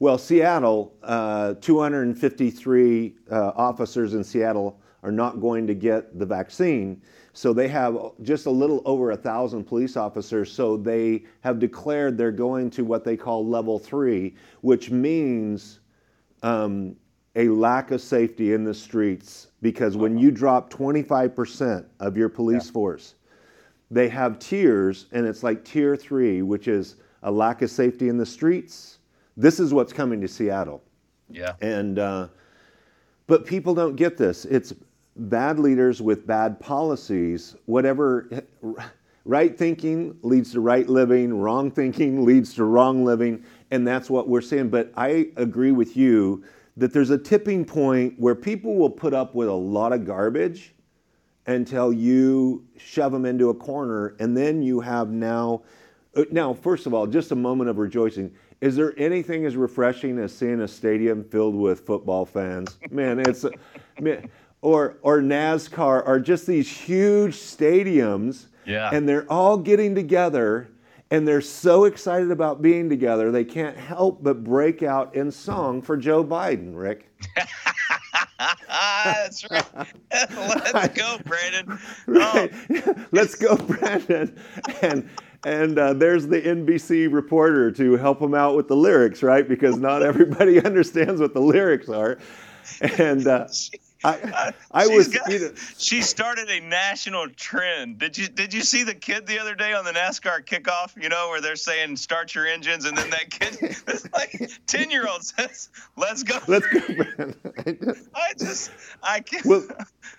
[0.00, 7.00] Well, Seattle, uh, 253 uh, officers in Seattle are not going to get the vaccine.
[7.32, 10.50] So they have just a little over a thousand police officers.
[10.50, 15.80] So they have declared they're going to what they call level three, which means
[16.42, 16.96] um,
[17.36, 22.66] a lack of safety in the streets because when you drop 25% of your police
[22.66, 22.72] yeah.
[22.72, 23.14] force,
[23.90, 28.16] they have tiers, and it's like tier three, which is a lack of safety in
[28.16, 28.98] the streets.
[29.36, 30.82] This is what's coming to Seattle.
[31.30, 31.54] Yeah.
[31.60, 32.28] And, uh,
[33.26, 34.44] but people don't get this.
[34.44, 34.74] It's
[35.16, 38.28] bad leaders with bad policies, whatever.
[39.26, 44.28] Right thinking leads to right living, wrong thinking leads to wrong living, and that's what
[44.28, 44.68] we're seeing.
[44.68, 46.44] But I agree with you
[46.76, 50.74] that there's a tipping point where people will put up with a lot of garbage
[51.46, 55.62] until you shove them into a corner and then you have now
[56.16, 60.18] uh, now first of all just a moment of rejoicing is there anything as refreshing
[60.18, 63.44] as seeing a stadium filled with football fans man it's
[64.00, 64.28] man,
[64.62, 68.88] or or NASCAR or just these huge stadiums yeah.
[68.92, 70.68] and they're all getting together
[71.14, 75.80] and they're so excited about being together, they can't help but break out in song
[75.80, 77.08] for Joe Biden, Rick.
[78.68, 79.64] That's right.
[80.12, 81.78] Let's go, Brandon.
[82.06, 82.52] Right.
[82.70, 83.06] Oh.
[83.12, 84.38] Let's go, Brandon.
[84.82, 85.08] And
[85.44, 89.48] and uh, there's the NBC reporter to help him out with the lyrics, right?
[89.48, 92.18] Because not everybody understands what the lyrics are.
[92.98, 93.46] And uh,
[94.04, 95.08] I, I was.
[95.08, 97.98] Got, you know, she started a national trend.
[97.98, 101.00] Did you Did you see the kid the other day on the NASCAR kickoff?
[101.02, 103.54] You know where they're saying "start your engines," and then that kid,
[103.86, 106.80] this like ten year old says, "Let's go." Let's go.
[106.88, 107.34] Man.
[108.14, 108.70] I just
[109.02, 109.44] I can't.
[109.46, 109.66] Well,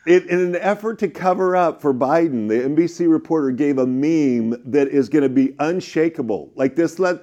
[0.07, 4.61] in, in an effort to cover up for Biden, the NBC reporter gave a meme
[4.65, 6.51] that is going to be unshakable.
[6.55, 7.21] Like this, let,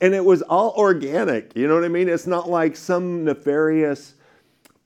[0.00, 1.54] and it was all organic.
[1.54, 2.08] You know what I mean?
[2.08, 4.14] It's not like some nefarious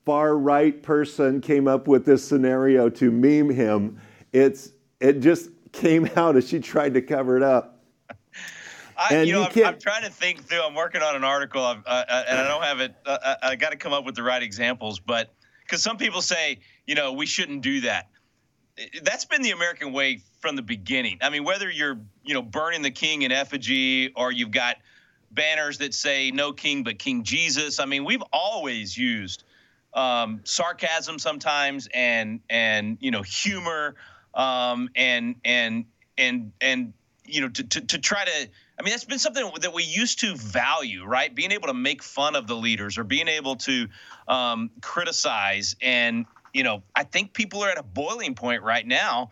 [0.05, 3.99] far right person came up with this scenario to meme him.
[4.31, 7.83] It's it just came out as she tried to cover it up.
[8.97, 10.61] I, And you know, you I'm, I'm trying to think through.
[10.61, 12.95] I'm working on an article, uh, uh, and I don't have it.
[13.05, 16.21] Uh, I, I got to come up with the right examples, but because some people
[16.21, 18.07] say, you know, we shouldn't do that.
[19.03, 21.17] That's been the American way from the beginning.
[21.21, 24.77] I mean, whether you're, you know, burning the king in effigy or you've got
[25.31, 27.79] banners that say no king but King Jesus.
[27.79, 29.43] I mean, we've always used
[29.95, 33.95] um, sarcasm sometimes and and you know humor
[34.35, 35.85] um, and and
[36.17, 36.93] and and
[37.25, 38.49] you know to, to to try to.
[38.77, 41.33] I mean, that's been something that we used to value, right?
[41.33, 43.87] Being able to make fun of the leaders or being able to
[44.27, 45.77] um, criticize.
[45.81, 49.31] And, you know, I think people are at a boiling point right now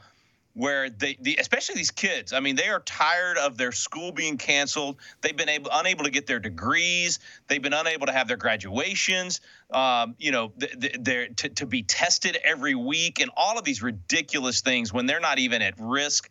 [0.54, 4.38] where they, the, especially these kids, I mean, they are tired of their school being
[4.38, 4.98] canceled.
[5.22, 7.20] They've been able, unable to get their degrees.
[7.48, 9.42] They've been unable to have their graduations.
[9.74, 13.82] Um, you know, th- th- to, to be tested every week and all of these
[13.82, 16.30] ridiculous things when they're not even at risk.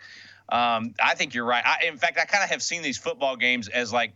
[0.49, 1.65] Um, I think you're right.
[1.67, 4.15] I, in fact, I kind of have seen these football games as like,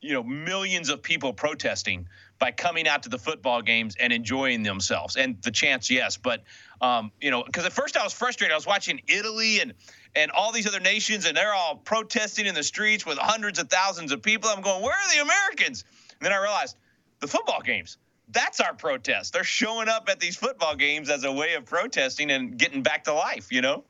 [0.00, 2.08] you know, millions of people protesting
[2.40, 5.14] by coming out to the football games and enjoying themselves.
[5.16, 6.42] And the chance, yes, but
[6.80, 8.52] um, you know, because at first I was frustrated.
[8.52, 9.74] I was watching Italy and
[10.16, 13.68] and all these other nations, and they're all protesting in the streets with hundreds of
[13.68, 14.50] thousands of people.
[14.50, 15.84] I'm going, where are the Americans?
[16.18, 16.76] And then I realized
[17.20, 17.98] the football games.
[18.32, 19.32] That's our protest.
[19.32, 23.04] They're showing up at these football games as a way of protesting and getting back
[23.04, 23.50] to life.
[23.52, 23.84] You know.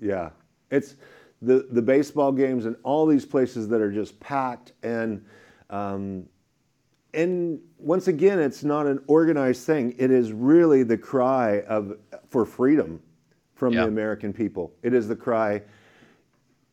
[0.00, 0.30] Yeah,
[0.70, 0.96] it's
[1.42, 5.24] the the baseball games and all these places that are just packed and
[5.70, 6.24] um,
[7.14, 9.94] and once again, it's not an organized thing.
[9.98, 11.96] It is really the cry of
[12.28, 13.00] for freedom
[13.54, 13.82] from Yeah.
[13.82, 14.72] the American people.
[14.82, 15.62] It is the cry.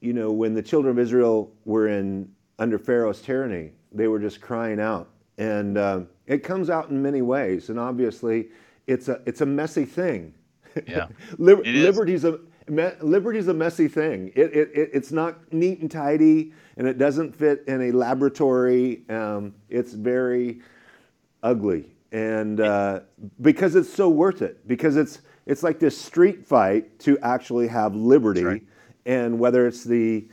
[0.01, 4.39] You know, when the children of Israel were in under Pharaoh's tyranny, they were just
[4.41, 7.69] crying out, and um, it comes out in many ways.
[7.69, 8.49] And obviously,
[8.87, 10.33] it's a it's a messy thing.
[10.87, 11.07] Yeah.
[11.37, 14.31] Liber- liberty's a me- liberty's a messy thing.
[14.35, 19.03] It, it, it it's not neat and tidy, and it doesn't fit in a laboratory.
[19.09, 20.61] Um, it's very
[21.43, 23.01] ugly, and uh,
[23.41, 24.67] because it's so worth it.
[24.67, 28.63] Because it's it's like this street fight to actually have liberty, right.
[29.05, 30.27] and whether it's the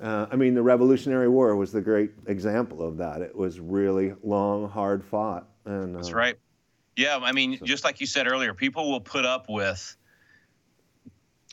[0.00, 3.22] uh, I mean, the Revolutionary War was the great example of that.
[3.22, 5.48] It was really long, hard fought.
[5.64, 6.38] And, That's uh, right.
[6.96, 9.96] Yeah, I mean, just like you said earlier, people will put up with.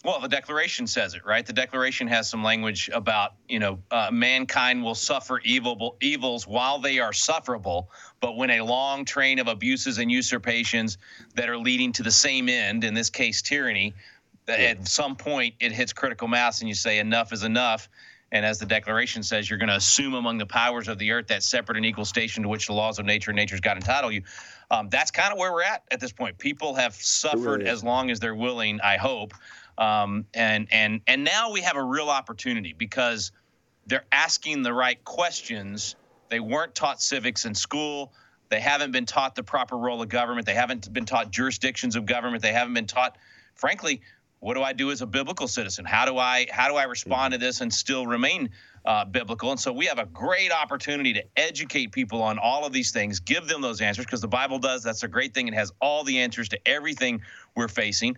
[0.03, 1.43] Well, the Declaration says it, right?
[1.43, 6.77] The Declaration has some language about, you know, uh, mankind will suffer evil evils while
[6.77, 10.99] they are sufferable, but when a long train of abuses and usurpations
[11.33, 13.95] that are leading to the same end, in this case, tyranny,
[14.47, 17.89] at some point it hits critical mass, and you say enough is enough.
[18.31, 21.27] And as the Declaration says, you're going to assume among the powers of the earth
[21.27, 24.11] that separate and equal station to which the laws of nature and nature's God entitle
[24.11, 24.23] you.
[24.71, 26.37] Um, that's kind of where we're at at this point.
[26.37, 27.69] People have suffered is.
[27.69, 29.33] as long as they're willing, I hope.
[29.77, 33.31] Um, and and and now we have a real opportunity because
[33.85, 35.95] they're asking the right questions.
[36.29, 38.11] They weren't taught civics in school.
[38.49, 40.45] They haven't been taught the proper role of government.
[40.45, 42.41] They haven't been taught jurisdictions of government.
[42.41, 43.17] They haven't been taught,
[43.55, 44.01] frankly,
[44.45, 45.85] what do I do as a biblical citizen?
[45.85, 48.51] How do I how do I respond to this and still remain
[48.85, 49.49] uh, biblical?
[49.49, 53.19] And so we have a great opportunity to educate people on all of these things,
[53.19, 54.83] give them those answers because the Bible does.
[54.83, 55.47] That's a great thing.
[55.47, 57.23] It has all the answers to everything
[57.55, 58.17] we're facing.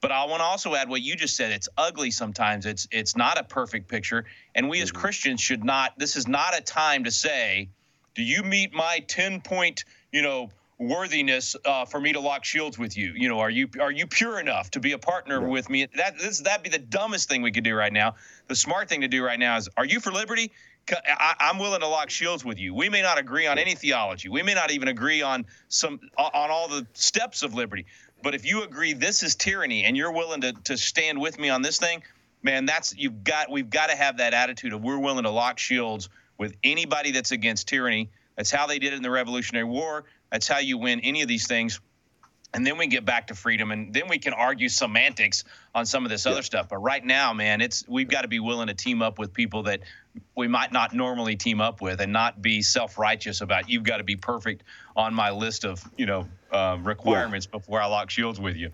[0.00, 1.52] But I want to also add what you just said.
[1.52, 2.66] It's ugly sometimes.
[2.66, 4.24] It's it's not a perfect picture,
[4.56, 5.96] and we as Christians should not.
[5.96, 7.68] This is not a time to say,
[8.16, 12.78] "Do you meet my ten point, you know, worthiness uh, for me to lock shields
[12.78, 13.12] with you?
[13.14, 16.18] You know, are you are you pure enough to be a partner with me?" That
[16.18, 18.14] this that'd be the dumbest thing we could do right now.
[18.46, 20.52] The smart thing to do right now is, "Are you for liberty?"
[20.90, 22.74] I, am willing to lock shields with you.
[22.74, 24.28] We may not agree on any theology.
[24.28, 27.86] We may not even agree on some on all the steps of liberty.
[28.22, 31.50] But if you agree this is tyranny and you're willing to, to stand with me
[31.50, 32.02] on this thing,
[32.42, 35.58] man, that's you've got we've got to have that attitude of we're willing to lock
[35.58, 38.10] shields with anybody that's against tyranny.
[38.36, 40.04] That's how they did it in the Revolutionary War.
[40.30, 41.80] That's how you win any of these things.
[42.54, 46.04] And then we get back to freedom, and then we can argue semantics on some
[46.04, 46.70] of this other stuff.
[46.70, 49.64] But right now, man, it's we've got to be willing to team up with people
[49.64, 49.80] that
[50.34, 54.04] we might not normally team up with, and not be self-righteous about you've got to
[54.04, 54.64] be perfect
[54.96, 58.70] on my list of you know uh, requirements before I lock shields with you.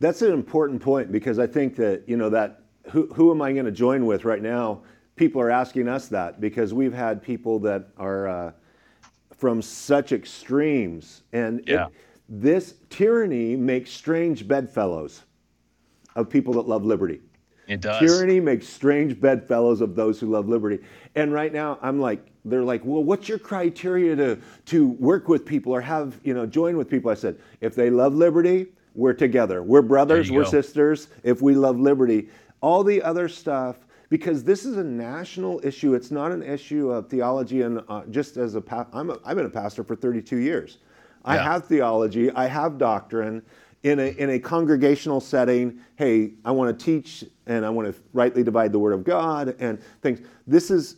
[0.00, 3.52] That's an important point because I think that you know that who, who am I
[3.52, 4.82] going to join with right now?
[5.14, 8.52] People are asking us that because we've had people that are uh,
[9.40, 11.80] from such extremes, and it-
[12.28, 15.24] this tyranny makes strange bedfellows
[16.14, 17.20] of people that love liberty.
[17.66, 18.00] It does.
[18.00, 20.80] Tyranny makes strange bedfellows of those who love liberty.
[21.14, 25.46] And right now, I'm like, they're like, well, what's your criteria to to work with
[25.46, 27.10] people or have you know join with people?
[27.10, 29.62] I said, if they love liberty, we're together.
[29.62, 30.30] We're brothers.
[30.30, 30.50] We're go.
[30.50, 31.08] sisters.
[31.22, 32.28] If we love liberty,
[32.60, 33.76] all the other stuff
[34.10, 35.94] because this is a national issue.
[35.94, 37.62] It's not an issue of theology.
[37.62, 40.78] And uh, just as a, pa- I'm a, I've been a pastor for 32 years.
[41.24, 41.44] I Yeah.
[41.44, 42.30] have theology.
[42.32, 43.42] I have doctrine.
[43.82, 47.98] In a, in a congregational setting, hey, I want to teach and I want to
[48.12, 50.20] rightly divide the word of God and things.
[50.46, 50.96] This is,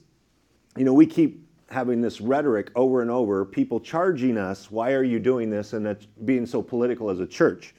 [0.77, 5.05] you know, we keep having this rhetoric over and over, people charging us, why are
[5.05, 5.75] you doing this?
[5.75, 7.73] And it's being so political as a church.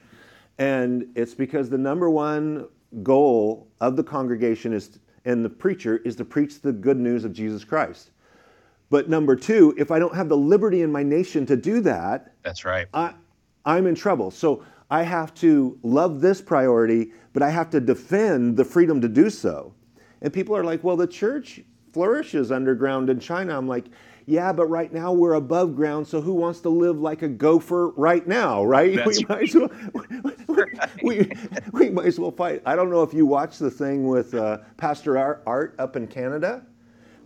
[0.58, 2.70] And it's because the number one
[3.04, 7.34] goal of the congregation is, and the preacher is to preach the good news of
[7.34, 8.12] Jesus Christ.
[8.90, 12.34] But number two, if I don't have the liberty in my nation to do that,
[12.44, 12.88] That's right.
[12.94, 13.14] I,
[13.66, 14.30] I'm in trouble.
[14.30, 19.08] So I have to love this priority, but I have to defend the freedom to
[19.08, 19.74] do so.
[20.22, 21.62] And people are like, well, the church
[21.92, 23.58] flourishes underground in China.
[23.58, 23.86] I'm like,
[24.26, 27.90] yeah, but right now we're above ground, so who wants to live like a gopher
[27.90, 28.96] right now, right?
[29.06, 29.72] That's we, might as well,
[31.04, 31.32] we,
[31.74, 32.62] we might as well fight.
[32.66, 36.66] I don't know if you watched the thing with uh, Pastor Art up in Canada,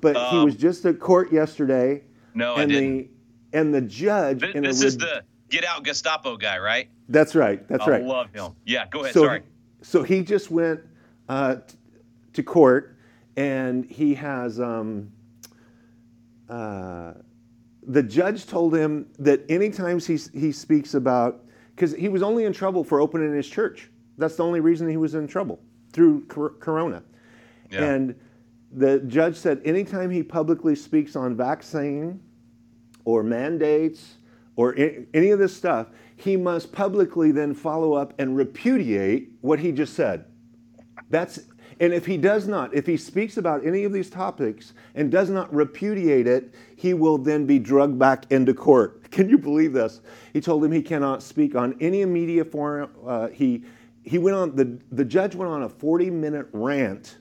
[0.01, 2.03] but he Um, was just at court yesterday.
[2.33, 2.97] No, I and didn't.
[2.97, 3.09] the
[3.57, 6.89] and the judge Th- in a This is rid- the get out Gestapo guy, right?
[7.09, 7.65] that's right.
[7.67, 8.03] That's I right.
[8.03, 8.51] love him.
[8.65, 9.13] Yeah, go ahead.
[9.13, 9.41] so, Sorry.
[9.81, 10.81] so he just went
[11.29, 11.75] uh, t-
[12.33, 12.97] to court,
[13.37, 14.59] and he has.
[14.59, 15.11] Um,
[16.49, 17.13] uh,
[17.87, 21.45] the judge told him that anytime he he speaks about,
[21.75, 23.89] because he was only in trouble for opening his church.
[24.17, 25.59] That's the only reason he was in trouble
[25.93, 27.03] through cor- Corona.
[27.71, 27.83] Yeah.
[27.83, 28.15] And
[28.71, 32.19] the judge said anytime he publicly speaks on vaccine
[33.05, 34.17] or mandates
[34.55, 39.71] or any of this stuff, he must publicly then follow up and repudiate what he
[39.71, 40.25] just said.
[41.09, 41.39] That's
[41.79, 45.29] and if he does not, if he speaks about any of these topics and does
[45.29, 49.03] not repudiate it, he will then be drugged back into court.
[49.11, 50.01] Can you believe this?
[50.33, 52.89] He told him he cannot speak on any media forum.
[53.05, 53.63] Uh, he
[54.03, 57.17] he went on the the judge went on a 40 minute rant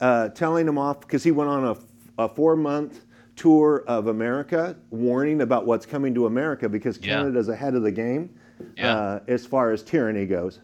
[0.00, 3.04] uh, telling him off because he went on a, a four month
[3.36, 7.16] tour of America, warning about what's coming to America because Yeah.
[7.18, 8.30] Canada's ahead of the game
[8.76, 8.94] Yeah.
[8.96, 10.60] uh, as far as tyranny goes.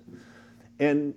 [0.78, 1.14] And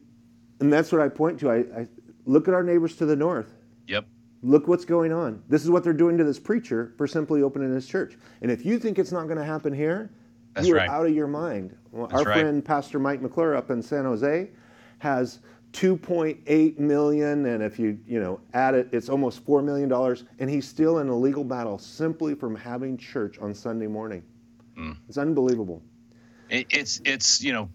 [0.63, 1.51] and that's what I point to.
[1.51, 1.87] I, I
[2.25, 3.53] look at our neighbors to the north.
[3.87, 4.05] Yep.
[4.41, 5.43] Look what's going on.
[5.49, 8.17] This is what they're doing to this preacher for simply opening his church.
[8.41, 10.09] And if you think it's not going to happen here,
[10.53, 10.89] That's you are right.
[10.89, 11.75] out of your mind.
[11.91, 12.39] Well, Our right.
[12.39, 14.49] friend Pastor Mike McClure up in San Jose
[14.99, 15.39] has
[15.73, 20.49] 2.8 million, and if you you know add it, it's almost four million dollars, and
[20.49, 24.23] he's still in a legal battle simply from having church on Sunday morning.
[24.77, 24.95] Mm.
[25.09, 25.81] It's unbelievable.
[26.49, 27.69] It, it's it's you know,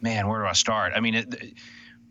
[0.00, 0.92] man, where do I start?
[0.94, 1.54] I mean, it,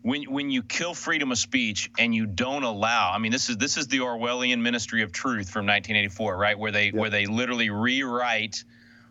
[0.02, 3.56] when when you kill freedom of speech and you don't allow, I mean, this is
[3.56, 6.58] this is the Orwellian Ministry of Truth from 1984, right?
[6.58, 8.64] Where they where they literally rewrite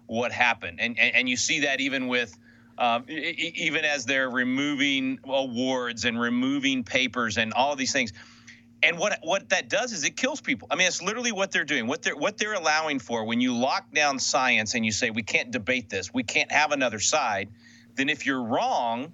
[0.07, 2.37] what happened, and and, and you see that even with.
[2.77, 8.13] Um, even as they're removing awards and removing papers and all of these things,
[8.81, 10.67] and what what that does is it kills people.
[10.71, 11.87] I mean, it's literally what they're doing.
[11.87, 15.23] What they're what they're allowing for when you lock down science and you say we
[15.23, 17.49] can't debate this, we can't have another side.
[17.99, 19.11] Then if you're wrong,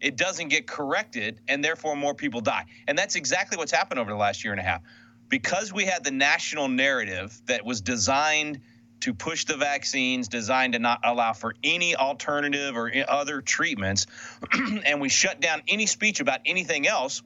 [0.00, 2.64] it doesn't get corrected, and therefore more people die.
[2.88, 4.82] And that's exactly what's happened over the last year and a half,
[5.28, 8.58] because we had the national narrative that was designed
[9.02, 14.08] to push the vaccines, designed to not allow for any alternative or other treatments,
[14.84, 17.22] and we shut down any speech about anything else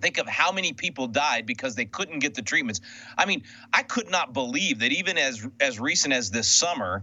[0.00, 2.80] think of how many people died because they couldn't get the treatments.
[3.16, 3.42] I mean,
[3.72, 7.02] I could not believe that even as as recent as this summer,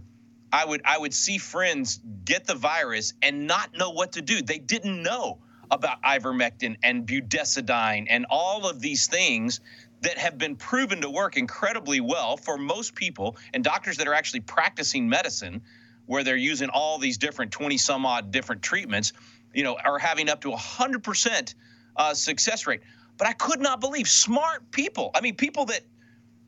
[0.56, 4.40] I would I would see friends get the virus and not know what to do.
[4.40, 5.36] They didn't know
[5.70, 9.60] about ivermectin and budesonide and all of these things
[10.00, 14.14] that have been proven to work incredibly well for most people and doctors that are
[14.14, 15.60] actually practicing medicine
[16.06, 19.12] where they're using all these different 20 some odd different treatments,
[19.52, 21.54] you know, are having up to 100%
[21.96, 22.80] uh, success rate.
[23.18, 25.10] But I could not believe smart people.
[25.14, 25.82] I mean, people that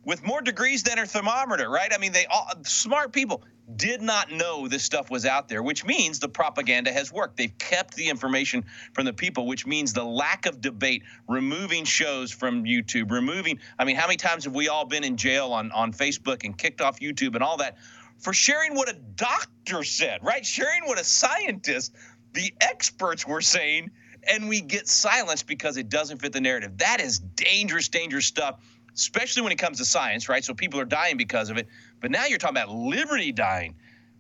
[0.09, 1.93] with more degrees than a thermometer, right?
[1.95, 3.43] I mean, they all smart people
[3.77, 7.37] did not know this stuff was out there, which means the propaganda has worked.
[7.37, 12.33] They've kept the information from the people, which means the lack of debate, removing shows
[12.33, 13.61] from YouTube, removing.
[13.79, 16.57] I mean, how many times have we all been in jail on on Facebook and
[16.57, 17.77] kicked off YouTube and all that
[18.19, 20.45] for sharing what a doctor said, right?
[20.45, 21.95] Sharing what a scientist,
[22.33, 23.91] the experts were saying,
[24.27, 26.79] and we get silenced because it doesn't fit the narrative.
[26.79, 28.59] That is dangerous, dangerous stuff
[28.99, 30.45] especially when it comes to science, right?
[30.45, 31.69] So people are dying because of it.
[32.01, 33.77] But now you're talking about liberty dying,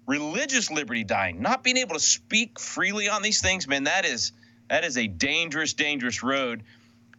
[0.06, 3.84] religious liberty dying, not being able to speak freely on these things, man.
[3.84, 4.32] That is
[4.68, 6.62] that is a dangerous, dangerous road.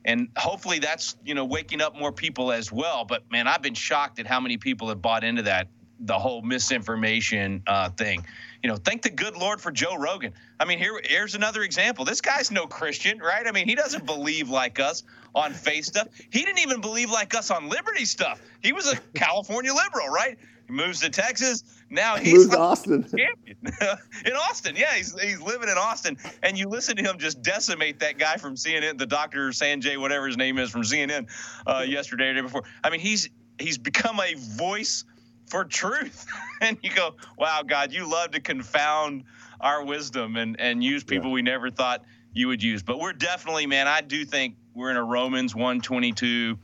[0.05, 3.03] And hopefully that's you know waking up more people as well.
[3.03, 5.67] But man, I've been shocked at how many people have bought into that
[5.99, 8.25] the whole misinformation uh, thing.
[8.63, 10.33] You know, thank the good Lord for Joe Rogan.
[10.59, 12.03] I mean, here here's another example.
[12.03, 13.47] This guy's no Christian, right?
[13.47, 15.03] I mean, he doesn't believe like us
[15.33, 16.09] on faith stuff.
[16.29, 18.41] He didn't even believe like us on liberty stuff.
[18.61, 20.37] He was a California liberal, right?
[20.67, 21.63] He moves to Texas.
[21.89, 23.03] Now he's Moves to Austin.
[23.17, 23.57] champion
[24.25, 24.75] in Austin.
[24.75, 28.35] Yeah, he's he's living in Austin, and you listen to him just decimate that guy
[28.35, 31.27] from CNN, the doctor Sanjay, whatever his name is from CNN,
[31.65, 32.63] uh, yesterday or day before.
[32.83, 35.05] I mean, he's he's become a voice
[35.49, 36.25] for truth,
[36.61, 39.23] and you go, wow, God, you love to confound
[39.59, 42.83] our wisdom and and use people we never thought you would use.
[42.83, 46.57] But we're definitely, man, I do think we're in a Romans one twenty two.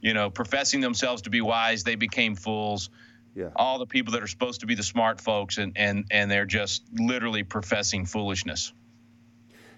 [0.00, 2.90] You know, professing themselves to be wise, they became fools
[3.36, 3.50] Yeah.
[3.54, 6.44] all the people that are supposed to be the smart folks and and and they're
[6.44, 8.72] just literally professing foolishness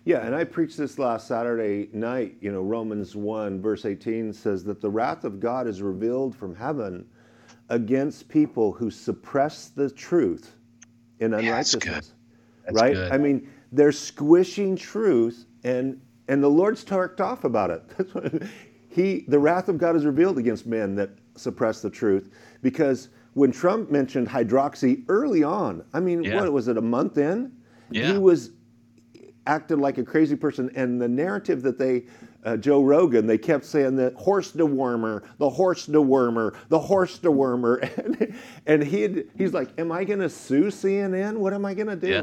[0.06, 2.36] Yeah, and I preached this last Saturday night.
[2.40, 6.54] You know, Romans 1, verse 18 says that the wrath of God is revealed from
[6.54, 7.06] heaven
[7.68, 10.56] against people who suppress the truth
[11.20, 12.12] in that's unrighteousness.
[12.64, 12.94] That's right?
[12.94, 13.12] good.
[13.12, 17.82] I mean, they're squishing truth and and the Lord's talked off about it.
[17.98, 18.42] That's what-
[18.88, 22.30] he the wrath of God is revealed against men that suppress the truth
[22.62, 26.36] because when Trump mentioned hydroxy early on, I mean, Yeah.
[26.36, 27.50] what was it a month in?
[27.90, 28.12] Yeah.
[28.12, 28.50] He was
[29.48, 30.70] acted like a crazy person.
[30.76, 32.04] And the narrative that they,
[32.45, 37.80] uh, Joe Rogan, they kept saying the horse dewormer, the horse dewormer, the horse dewormer,
[37.99, 41.36] and and he he's like, am I going to sue CNN?
[41.36, 42.09] What am I going to do?
[42.09, 42.22] Yeah.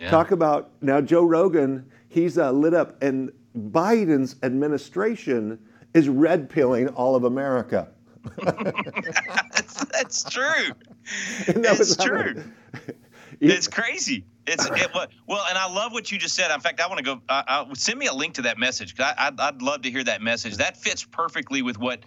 [0.00, 0.10] Yeah.
[0.10, 1.90] Talk about now, Joe Rogan.
[2.08, 5.58] He's uh, lit up, and Biden's administration
[5.92, 7.88] is red pilling all of America.
[8.42, 10.72] that's, that's true
[11.46, 12.42] And that it's true
[13.40, 14.24] it's crazy.
[14.46, 14.90] It's it,
[15.26, 16.50] well and i love what you just said.
[16.50, 18.96] In fact i want to go uh, uh, send me a link to that message
[18.96, 20.56] 'cause I, I'd, I'd love to hear that message.
[20.56, 22.00] That fits perfectly with what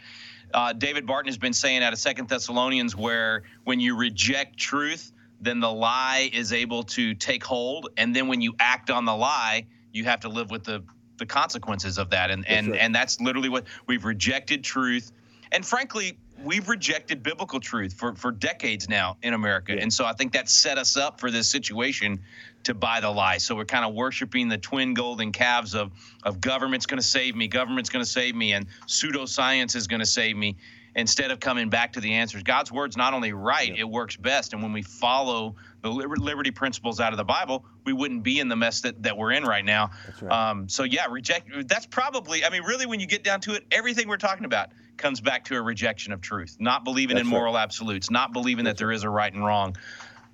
[0.53, 5.11] uh, david barton has been saying out of second thessalonians where when you reject truth
[5.39, 9.15] then the lie is able to take hold and then when you act on the
[9.15, 10.83] lie you have to live with the
[11.21, 12.31] the consequences of that.
[12.31, 12.79] And and right.
[12.79, 15.11] and that's literally what we've rejected truth.
[15.51, 19.73] And frankly we've rejected biblical truth for for decades now in america.
[19.79, 22.19] And so i think that set us up for this situation
[22.63, 23.39] to buy the lie.
[23.39, 25.91] So we're kind of worshiping the twin golden calves of
[26.23, 29.99] of government's going to save me government's going to save me and pseudoscience is going
[29.99, 30.57] to save me
[30.95, 34.53] instead of coming back to the answers god's word's not only right it works best
[34.53, 38.47] and when we follow the liberty principles out of the bible we wouldn't be in
[38.47, 40.49] the mess that, that we're in right now That's right.
[40.49, 43.63] um, so yeah reject that's probably i mean really when you get down to it
[43.71, 47.31] everything we're talking about comes back to a rejection of truth not believing That's in
[47.33, 47.39] right.
[47.39, 49.75] moral absolutes not believing that there is a right and wrong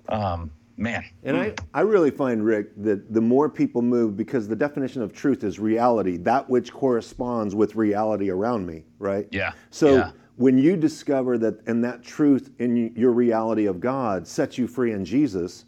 [0.08, 4.54] um, man And I, I really find, Rick, that the more people move, because the
[4.56, 9.26] definition of truth is reality, that which corresponds with reality around me, right?
[9.32, 10.10] Yeah, So yeah.
[10.38, 14.92] When you discover that, and that truth in your reality of God sets you free
[14.92, 15.64] in Jesus,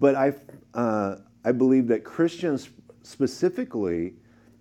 [0.00, 0.32] but I,
[0.72, 2.70] uh, I believe that Christians
[3.02, 4.14] specifically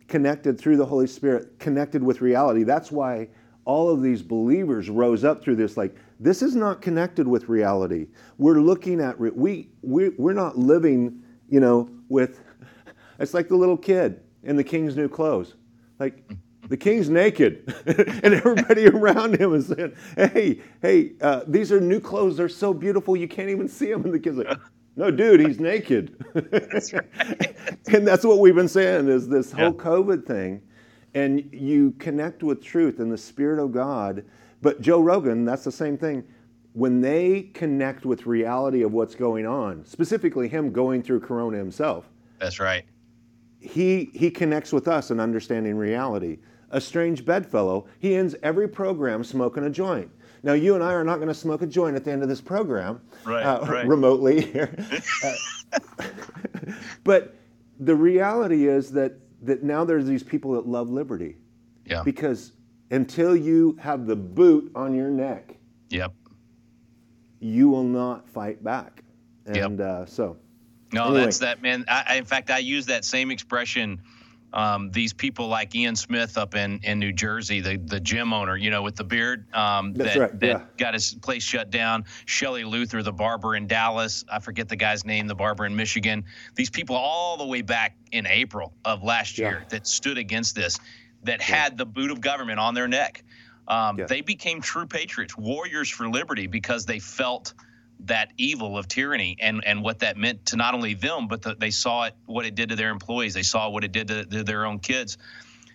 [0.09, 2.63] connected through the Holy Spirit, connected with reality.
[2.63, 3.29] That's why
[3.63, 5.77] all of these believers rose up through this.
[5.77, 8.07] Like this is not connected with reality.
[8.37, 12.41] We're looking at re- we we we're not living, you know, with.
[13.21, 15.55] It's like the little kid in the king's new clothes,
[15.99, 16.23] like.
[16.69, 17.73] The king's naked,
[18.23, 22.37] and everybody around him is saying, "Hey, hey, uh, these are new clothes.
[22.37, 24.55] They're so beautiful, you can't even see them." And the kid's like,
[24.95, 26.93] "No, dude, he's naked." that's
[27.87, 29.83] and that's what we've been saying is this whole Yeah.
[29.83, 30.61] COVID thing,
[31.15, 34.23] and you connect with truth and the Spirit of God.
[34.61, 36.23] But Joe Rogan, that's the same thing.
[36.73, 42.05] When they connect with reality of what's going on, specifically him going through Corona himself,
[42.37, 42.85] that's right
[43.59, 46.37] he he connects with us in understanding reality.
[46.71, 50.09] A strange bedfellow, he ends every program smoking a joint.
[50.43, 52.29] Now you and I are not going to smoke a joint at the end of
[52.29, 53.87] this program, Right, uh, right.
[53.95, 54.73] remotely here.
[55.23, 55.79] Uh,
[57.03, 57.35] but
[57.79, 61.37] the reality is that that now there's these people that love liberty
[61.85, 62.51] yeah because
[62.91, 65.55] until you have the boot on your neck,
[65.89, 66.13] yep
[67.39, 69.03] you will not fight back.
[69.47, 69.55] Yep.
[69.65, 70.37] And uh, so,
[70.93, 71.21] No, Anyway.
[71.21, 71.85] that's that man.
[71.87, 74.01] I, I, in fact, I use that same expression.
[74.51, 78.57] Um, these people like Ian Smith up in, in New Jersey, the, the gym owner,
[78.57, 80.61] you know, with the beard, um, that, right, that yeah.
[80.77, 82.05] got his place shut down.
[82.25, 84.25] Shelley Luther, the barber in Dallas.
[84.31, 86.25] I forget the guy's name, the barber in Michigan.
[86.55, 89.49] These people all the way back in April of last Yeah.
[89.49, 90.79] year that stood against this,
[91.23, 93.23] that had the boot of government on their neck.
[93.67, 94.05] Um, Yeah.
[94.07, 97.53] They became true patriots, warriors for liberty, because they felt
[98.01, 101.55] that evil of tyranny and and what that meant to not only them but the,
[101.55, 103.33] they saw it what it did to their employees.
[103.33, 105.17] They saw what it did to, to their own kids.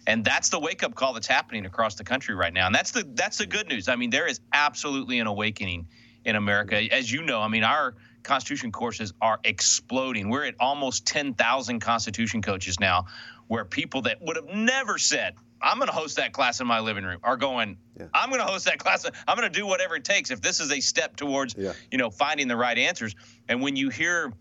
[0.06, 2.66] And that's the wake up call that's happening across the country right now.
[2.66, 3.88] And that's the that's the good news.
[3.88, 5.86] I mean there is absolutely an awakening
[6.24, 6.76] in America.
[6.92, 10.30] As you know, I mean, our Constitution courses are exploding.
[10.30, 13.06] We're at almost 10,000 Constitution coaches now,
[13.48, 16.80] where people that would have never said, I'm going to host that class in my
[16.80, 18.06] living room are going, yeah.
[18.12, 19.06] I'm going to host that class.
[19.26, 21.72] I'm going to do whatever it takes if this is a step towards, yeah.
[21.90, 23.14] you know, finding the right answers.
[23.48, 24.32] And when you hear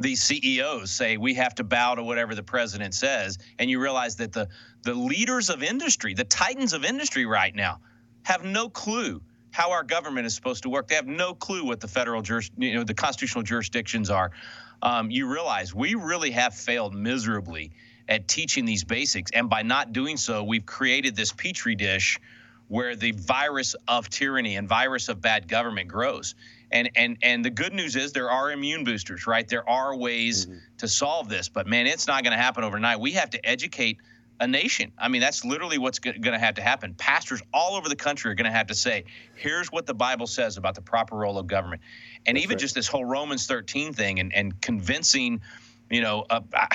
[0.00, 4.16] these CEOs say we have to bow to whatever the president says, and you realize
[4.16, 4.48] that the
[4.82, 7.80] the leaders of industry, the titans of industry right now,
[8.24, 10.88] have no clue how our government is supposed to work.
[10.88, 14.32] They have no clue what the federal juris, you know, the constitutional jurisdictions are.
[14.82, 17.70] Um, you realize we really have failed miserably
[18.08, 22.20] at teaching these basics, and by not doing so, we've created this petri dish
[22.68, 26.34] where the virus of tyranny and virus of bad government grows.
[26.70, 29.46] And and and the good news is there are immune boosters, right?
[29.46, 30.58] There are ways mm-hmm.
[30.78, 33.00] to solve this, but man, it's not going to happen overnight.
[33.00, 33.98] We have to educate
[34.40, 34.92] a nation.
[34.98, 36.94] I mean, that's literally what's going to have to happen.
[36.94, 40.26] Pastors all over the country are going to have to say, here's what the Bible
[40.26, 41.82] says about the proper role of government.
[42.26, 42.60] And that's even right.
[42.60, 45.40] just this whole Romans 13 thing and, and convincing,
[45.90, 46.68] you know, uh, I,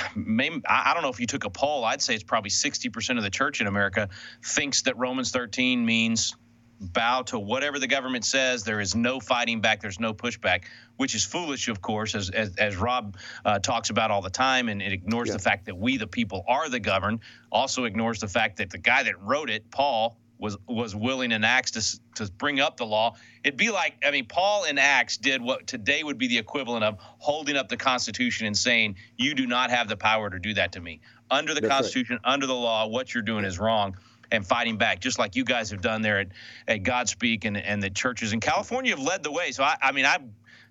[0.68, 3.30] I don't know if you took a poll, I'd say it's probably 60% of the
[3.30, 4.10] church in America
[4.44, 6.36] thinks that Romans 13 means
[6.80, 8.64] bow to whatever the government says.
[8.64, 9.82] There is no fighting back.
[9.82, 10.64] There's no pushback,
[10.98, 14.70] which is foolish, of course, as as, as Rob uh, talks about all the time,
[14.70, 15.34] and it ignores yeah.
[15.34, 17.20] the fact that we, the people, are the governed.
[17.52, 21.44] Also ignores the fact that the guy that wrote it, Paul, was was willing in
[21.44, 23.16] Acts to to bring up the law.
[23.44, 26.84] It'd be like, I mean, Paul in Acts did what today would be the equivalent
[26.84, 30.54] of holding up the Constitution and saying, "You do not have the power to do
[30.56, 32.34] that to me." Under the That's Constitution, right.
[32.34, 33.96] under the law, what you're doing is wrong
[34.32, 36.28] and fighting back, just like you guys have done there at,
[36.68, 39.52] at Godspeak and, and the churches in California have led the way.
[39.52, 40.18] So, I, I mean, I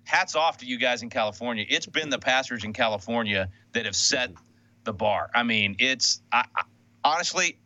[0.05, 1.65] hats off to you guys in California.
[1.67, 4.43] It's been the pastors in California that have set mm-hmm.
[4.85, 5.29] the bar.
[5.33, 6.63] I mean, it's I, I,
[7.03, 7.59] honestly,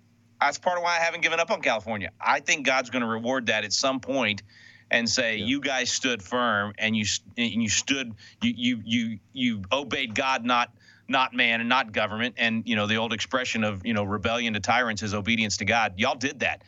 [0.45, 2.11] that's part of why I haven't given up on California.
[2.19, 4.43] I think God's going to reward that at some point
[4.91, 5.45] and say yeah.
[5.45, 7.05] you guys stood firm and you
[7.37, 10.71] and you stood you you you you obeyed God not
[11.07, 12.35] not man and not government.
[12.37, 15.65] And, you know, the old expression of, you know, rebellion to tyrants is obedience to
[15.65, 15.93] God.
[15.97, 16.63] Y'all did that.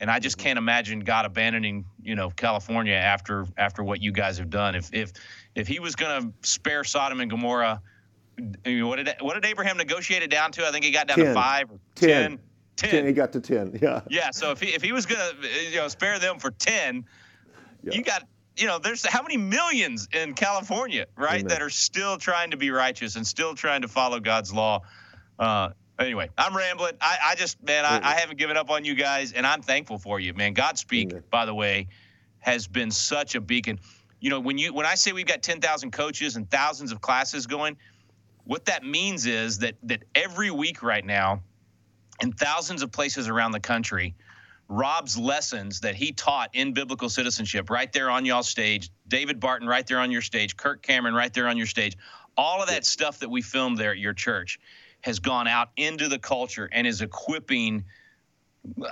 [0.00, 0.46] And I just mm-hmm.
[0.46, 4.74] can't imagine God abandoning, you know, California after after what you guys have done.
[4.74, 5.12] If if
[5.54, 7.80] if he was going to spare Sodom and Gomorrah,
[8.64, 10.66] what did what did Abraham negotiate it down to?
[10.66, 11.26] I think he got down ten.
[11.26, 12.30] to five or ten.
[12.30, 12.40] 10.
[12.76, 13.06] 10.
[13.06, 13.78] He got to 10.
[13.82, 14.00] Yeah.
[14.08, 14.30] Yeah.
[14.30, 17.04] So if he, if he was going to, you know, spare them for 10,
[17.82, 17.92] yeah.
[17.92, 18.24] you got
[18.56, 21.48] you know, there's how many millions in California, right, Amen.
[21.48, 24.82] that are still trying to be righteous and still trying to follow God's law.
[25.38, 26.94] Uh, anyway, I'm rambling.
[27.00, 29.98] I, I just, man, I, I, haven't given up on you guys, and I'm thankful
[29.98, 30.54] for you, man.
[30.54, 31.22] Godspeak, Amen.
[31.30, 31.88] by the way,
[32.40, 33.80] has been such a beacon.
[34.20, 37.46] You know, when you when I say we've got 10,000 coaches and thousands of classes
[37.46, 37.76] going,
[38.44, 41.42] what that means is that that every week right now,
[42.20, 44.14] in thousands of places around the country,
[44.68, 49.68] Rob's lessons that he taught in biblical citizenship right there on y'all stage, David Barton
[49.68, 51.96] right there on your stage, Kirk Cameron right there on your stage,
[52.36, 54.58] all of that stuff that we filmed there at your church
[55.02, 57.84] has gone out into the culture and is equipping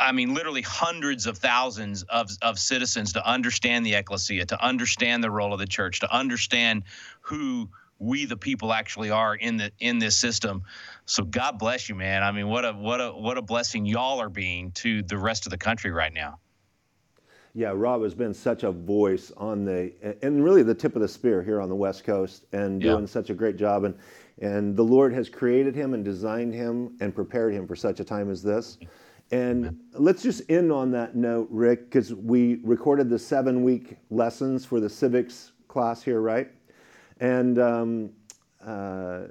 [0.00, 5.22] I mean, literally hundreds of thousands of, of citizens to understand the ecclesia, to understand
[5.22, 6.82] the role of the church, to understand
[7.20, 7.68] who
[8.00, 10.62] we the people actually are in the in this system.
[11.10, 12.22] So God bless you, man.
[12.22, 15.44] I mean, what a what a what a blessing y'all are being to the rest
[15.44, 16.38] of the country right now.
[17.52, 19.92] Yeah, Rob has been such a voice on the
[20.22, 23.06] and really the tip of the spear here on the West Coast and doing yeah.
[23.06, 23.96] such a great job and
[24.40, 28.04] and the Lord has created him and designed him and prepared him for such a
[28.04, 28.78] time as this.
[29.32, 29.80] And Amen.
[29.94, 34.78] let's just end on that note, Rick, because we recorded the seven week lessons for
[34.78, 36.52] the civics class here, right?
[37.18, 38.10] And um,
[38.64, 39.22] uh,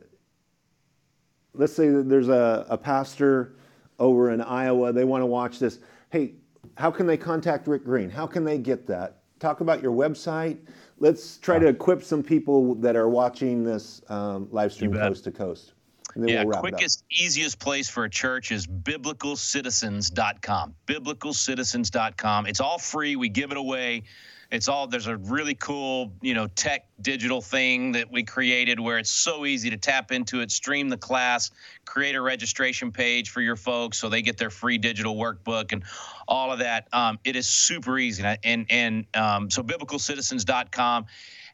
[1.54, 3.56] let's say that there's a, a pastor
[4.00, 5.80] over in Iowa, they want to watch this.
[6.10, 6.34] Hey,
[6.76, 8.10] how can they contact Rick Green?
[8.10, 9.18] How can they get that?
[9.40, 10.58] Talk about your website.
[11.00, 15.32] Let's try to equip some people that are watching this um, live stream coast to
[15.32, 15.74] coast.
[16.16, 20.76] yeah, we'll quickest, easiest place for a church is biblicalcitizens.com.
[20.88, 22.48] Biblicalcitizens.com.
[22.48, 23.16] It's all free.
[23.16, 24.04] We give it away.
[24.52, 28.98] It's all there's a really cool, you know, tech digital thing that we created where
[28.98, 31.52] it's so easy to tap into it, stream the class,
[31.86, 35.84] create a registration page for your folks so they get their free digital workbook and
[36.28, 36.88] all of that.
[36.92, 38.24] Um, it is super easy.
[38.44, 41.06] And and, um, so biblicalcitizens.com.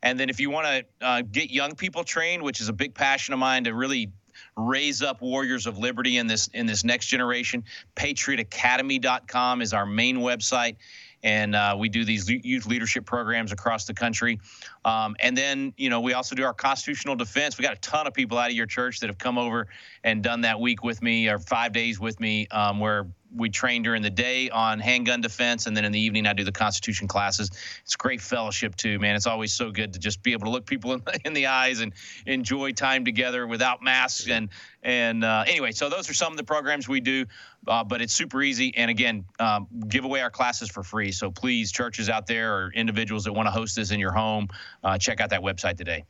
[0.02, 2.94] And then if you want to uh, get young people trained, which is a big
[2.94, 4.12] passion of mine to really
[4.56, 7.66] raise up warriors of liberty in this in this next generation,
[7.96, 10.78] patriotacademy.com is our main website
[11.26, 14.40] and uh, we do these youth leadership programs across the country.
[14.86, 17.58] Um, and then, you know, we also do our constitutional defense.
[17.58, 19.68] We got a ton of people out of your church that have come over
[20.04, 23.84] and done that week with me or five days with me, um, where we train
[23.84, 27.08] during the day on handgun defense, and then in the evening I do the Constitution
[27.08, 27.52] classes.
[27.84, 29.16] It's great fellowship too, man.
[29.16, 31.48] It's always so good to just be able to look people in the, in the
[31.48, 31.94] eyes and
[32.26, 34.30] enjoy time together without masks.
[34.30, 34.50] And
[34.84, 37.26] and uh, anyway, so those are some of the programs we do,
[37.68, 38.74] uh, but it's super easy.
[38.76, 41.12] And again, um, give away our classes for free.
[41.12, 44.48] So please, churches out there or individuals that want to host this in your home,
[44.84, 46.04] uh, check out that website today.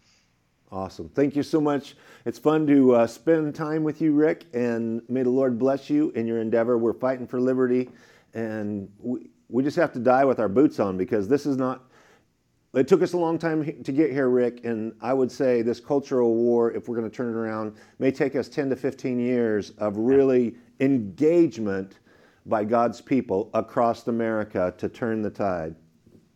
[0.72, 1.10] Awesome.
[1.10, 1.96] Thank you so much.
[2.26, 6.10] It's fun to uh, spend time with you, Rick, and may the Lord bless you
[6.12, 6.78] in your endeavor.
[6.78, 7.90] We're fighting for liberty,
[8.34, 11.84] and we, we just have to die with our boots on because this is not.
[12.74, 15.80] It took us a long time to get here, Rick, and I would say this
[15.80, 19.18] cultural war, if we're going to turn it around, may take us 10 to 15
[19.18, 22.00] years of really engagement
[22.46, 25.76] by God's people across America to turn the tide.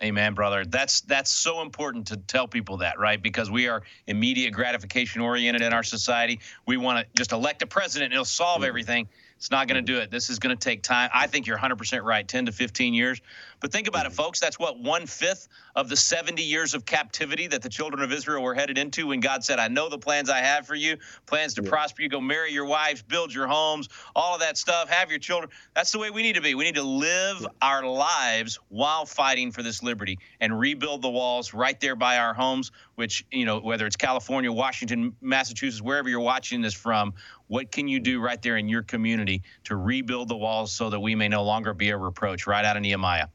[0.02, 0.64] Amen, brother.
[0.64, 3.22] That's that's so important to tell people that, right?
[3.22, 6.40] Because we are immediate gratification oriented in our society.
[6.66, 8.68] We want to just elect a president and it'll solve mm.
[8.68, 9.10] everything.
[9.40, 9.96] It's not going to mm.
[9.96, 10.12] do it.
[10.12, 11.10] This is going to take time.
[11.14, 13.22] I think you're 100% right, 10 to 15 years.
[13.62, 14.16] But think about it, mm.
[14.16, 14.42] folks.
[14.42, 18.44] That's what one fifth of the 70 years of captivity that the children of Israel
[18.44, 21.54] were headed into when God said, I know the plans I have for you, plans
[21.54, 21.70] to yeah.
[21.70, 25.20] prosper you, go marry your wives, build your homes, all of that stuff, have your
[25.20, 25.50] children.
[25.74, 26.54] That's the way we need to be.
[26.54, 27.48] We need to live yeah.
[27.62, 32.34] our lives while fighting for this liberty and rebuild the walls right there by our
[32.34, 37.14] homes, which, you know, whether it's California, Washington, Massachusetts, wherever you're watching this from,
[37.50, 41.00] what can you do right there in your community to rebuild the walls so that
[41.00, 42.48] we may no longer be a reproach?
[42.48, 43.28] Right out of Nehemiah.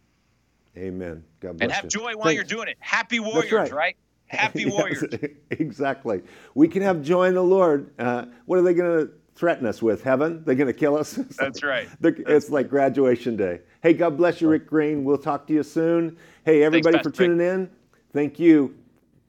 [0.76, 1.24] Amen.
[1.40, 1.64] God bless you.
[1.64, 1.90] And have you.
[1.90, 2.34] joy while Thanks.
[2.34, 2.76] you're doing it.
[2.78, 3.72] Happy warriors, right.
[3.72, 3.96] right.
[4.26, 5.04] Happy warriors.
[5.10, 6.22] yes, exactly.
[6.54, 7.92] We can have joy in the Lord.
[7.98, 10.02] Uh, what are they going to threaten us with?
[10.02, 10.42] Heaven?
[10.44, 11.12] They're going to kill us?
[11.38, 11.88] That's right.
[12.02, 13.60] It's like graduation day.
[13.82, 15.04] Hey, God bless you, Rick Green.
[15.04, 16.16] We'll talk to you soon.
[16.44, 17.54] Hey, everybody Thanks, for tuning Rick.
[17.54, 17.70] in.
[18.12, 18.76] Thank you.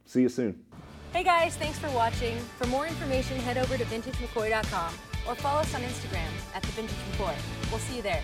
[0.05, 0.63] See you soon.
[1.15, 2.37] Hey guys, thanks for watching.
[2.59, 4.93] For more information, head over to vintagemccoy.com
[5.25, 7.33] or follow us on Instagram at the Vintage McCoy.
[7.71, 8.21] We'll see you there.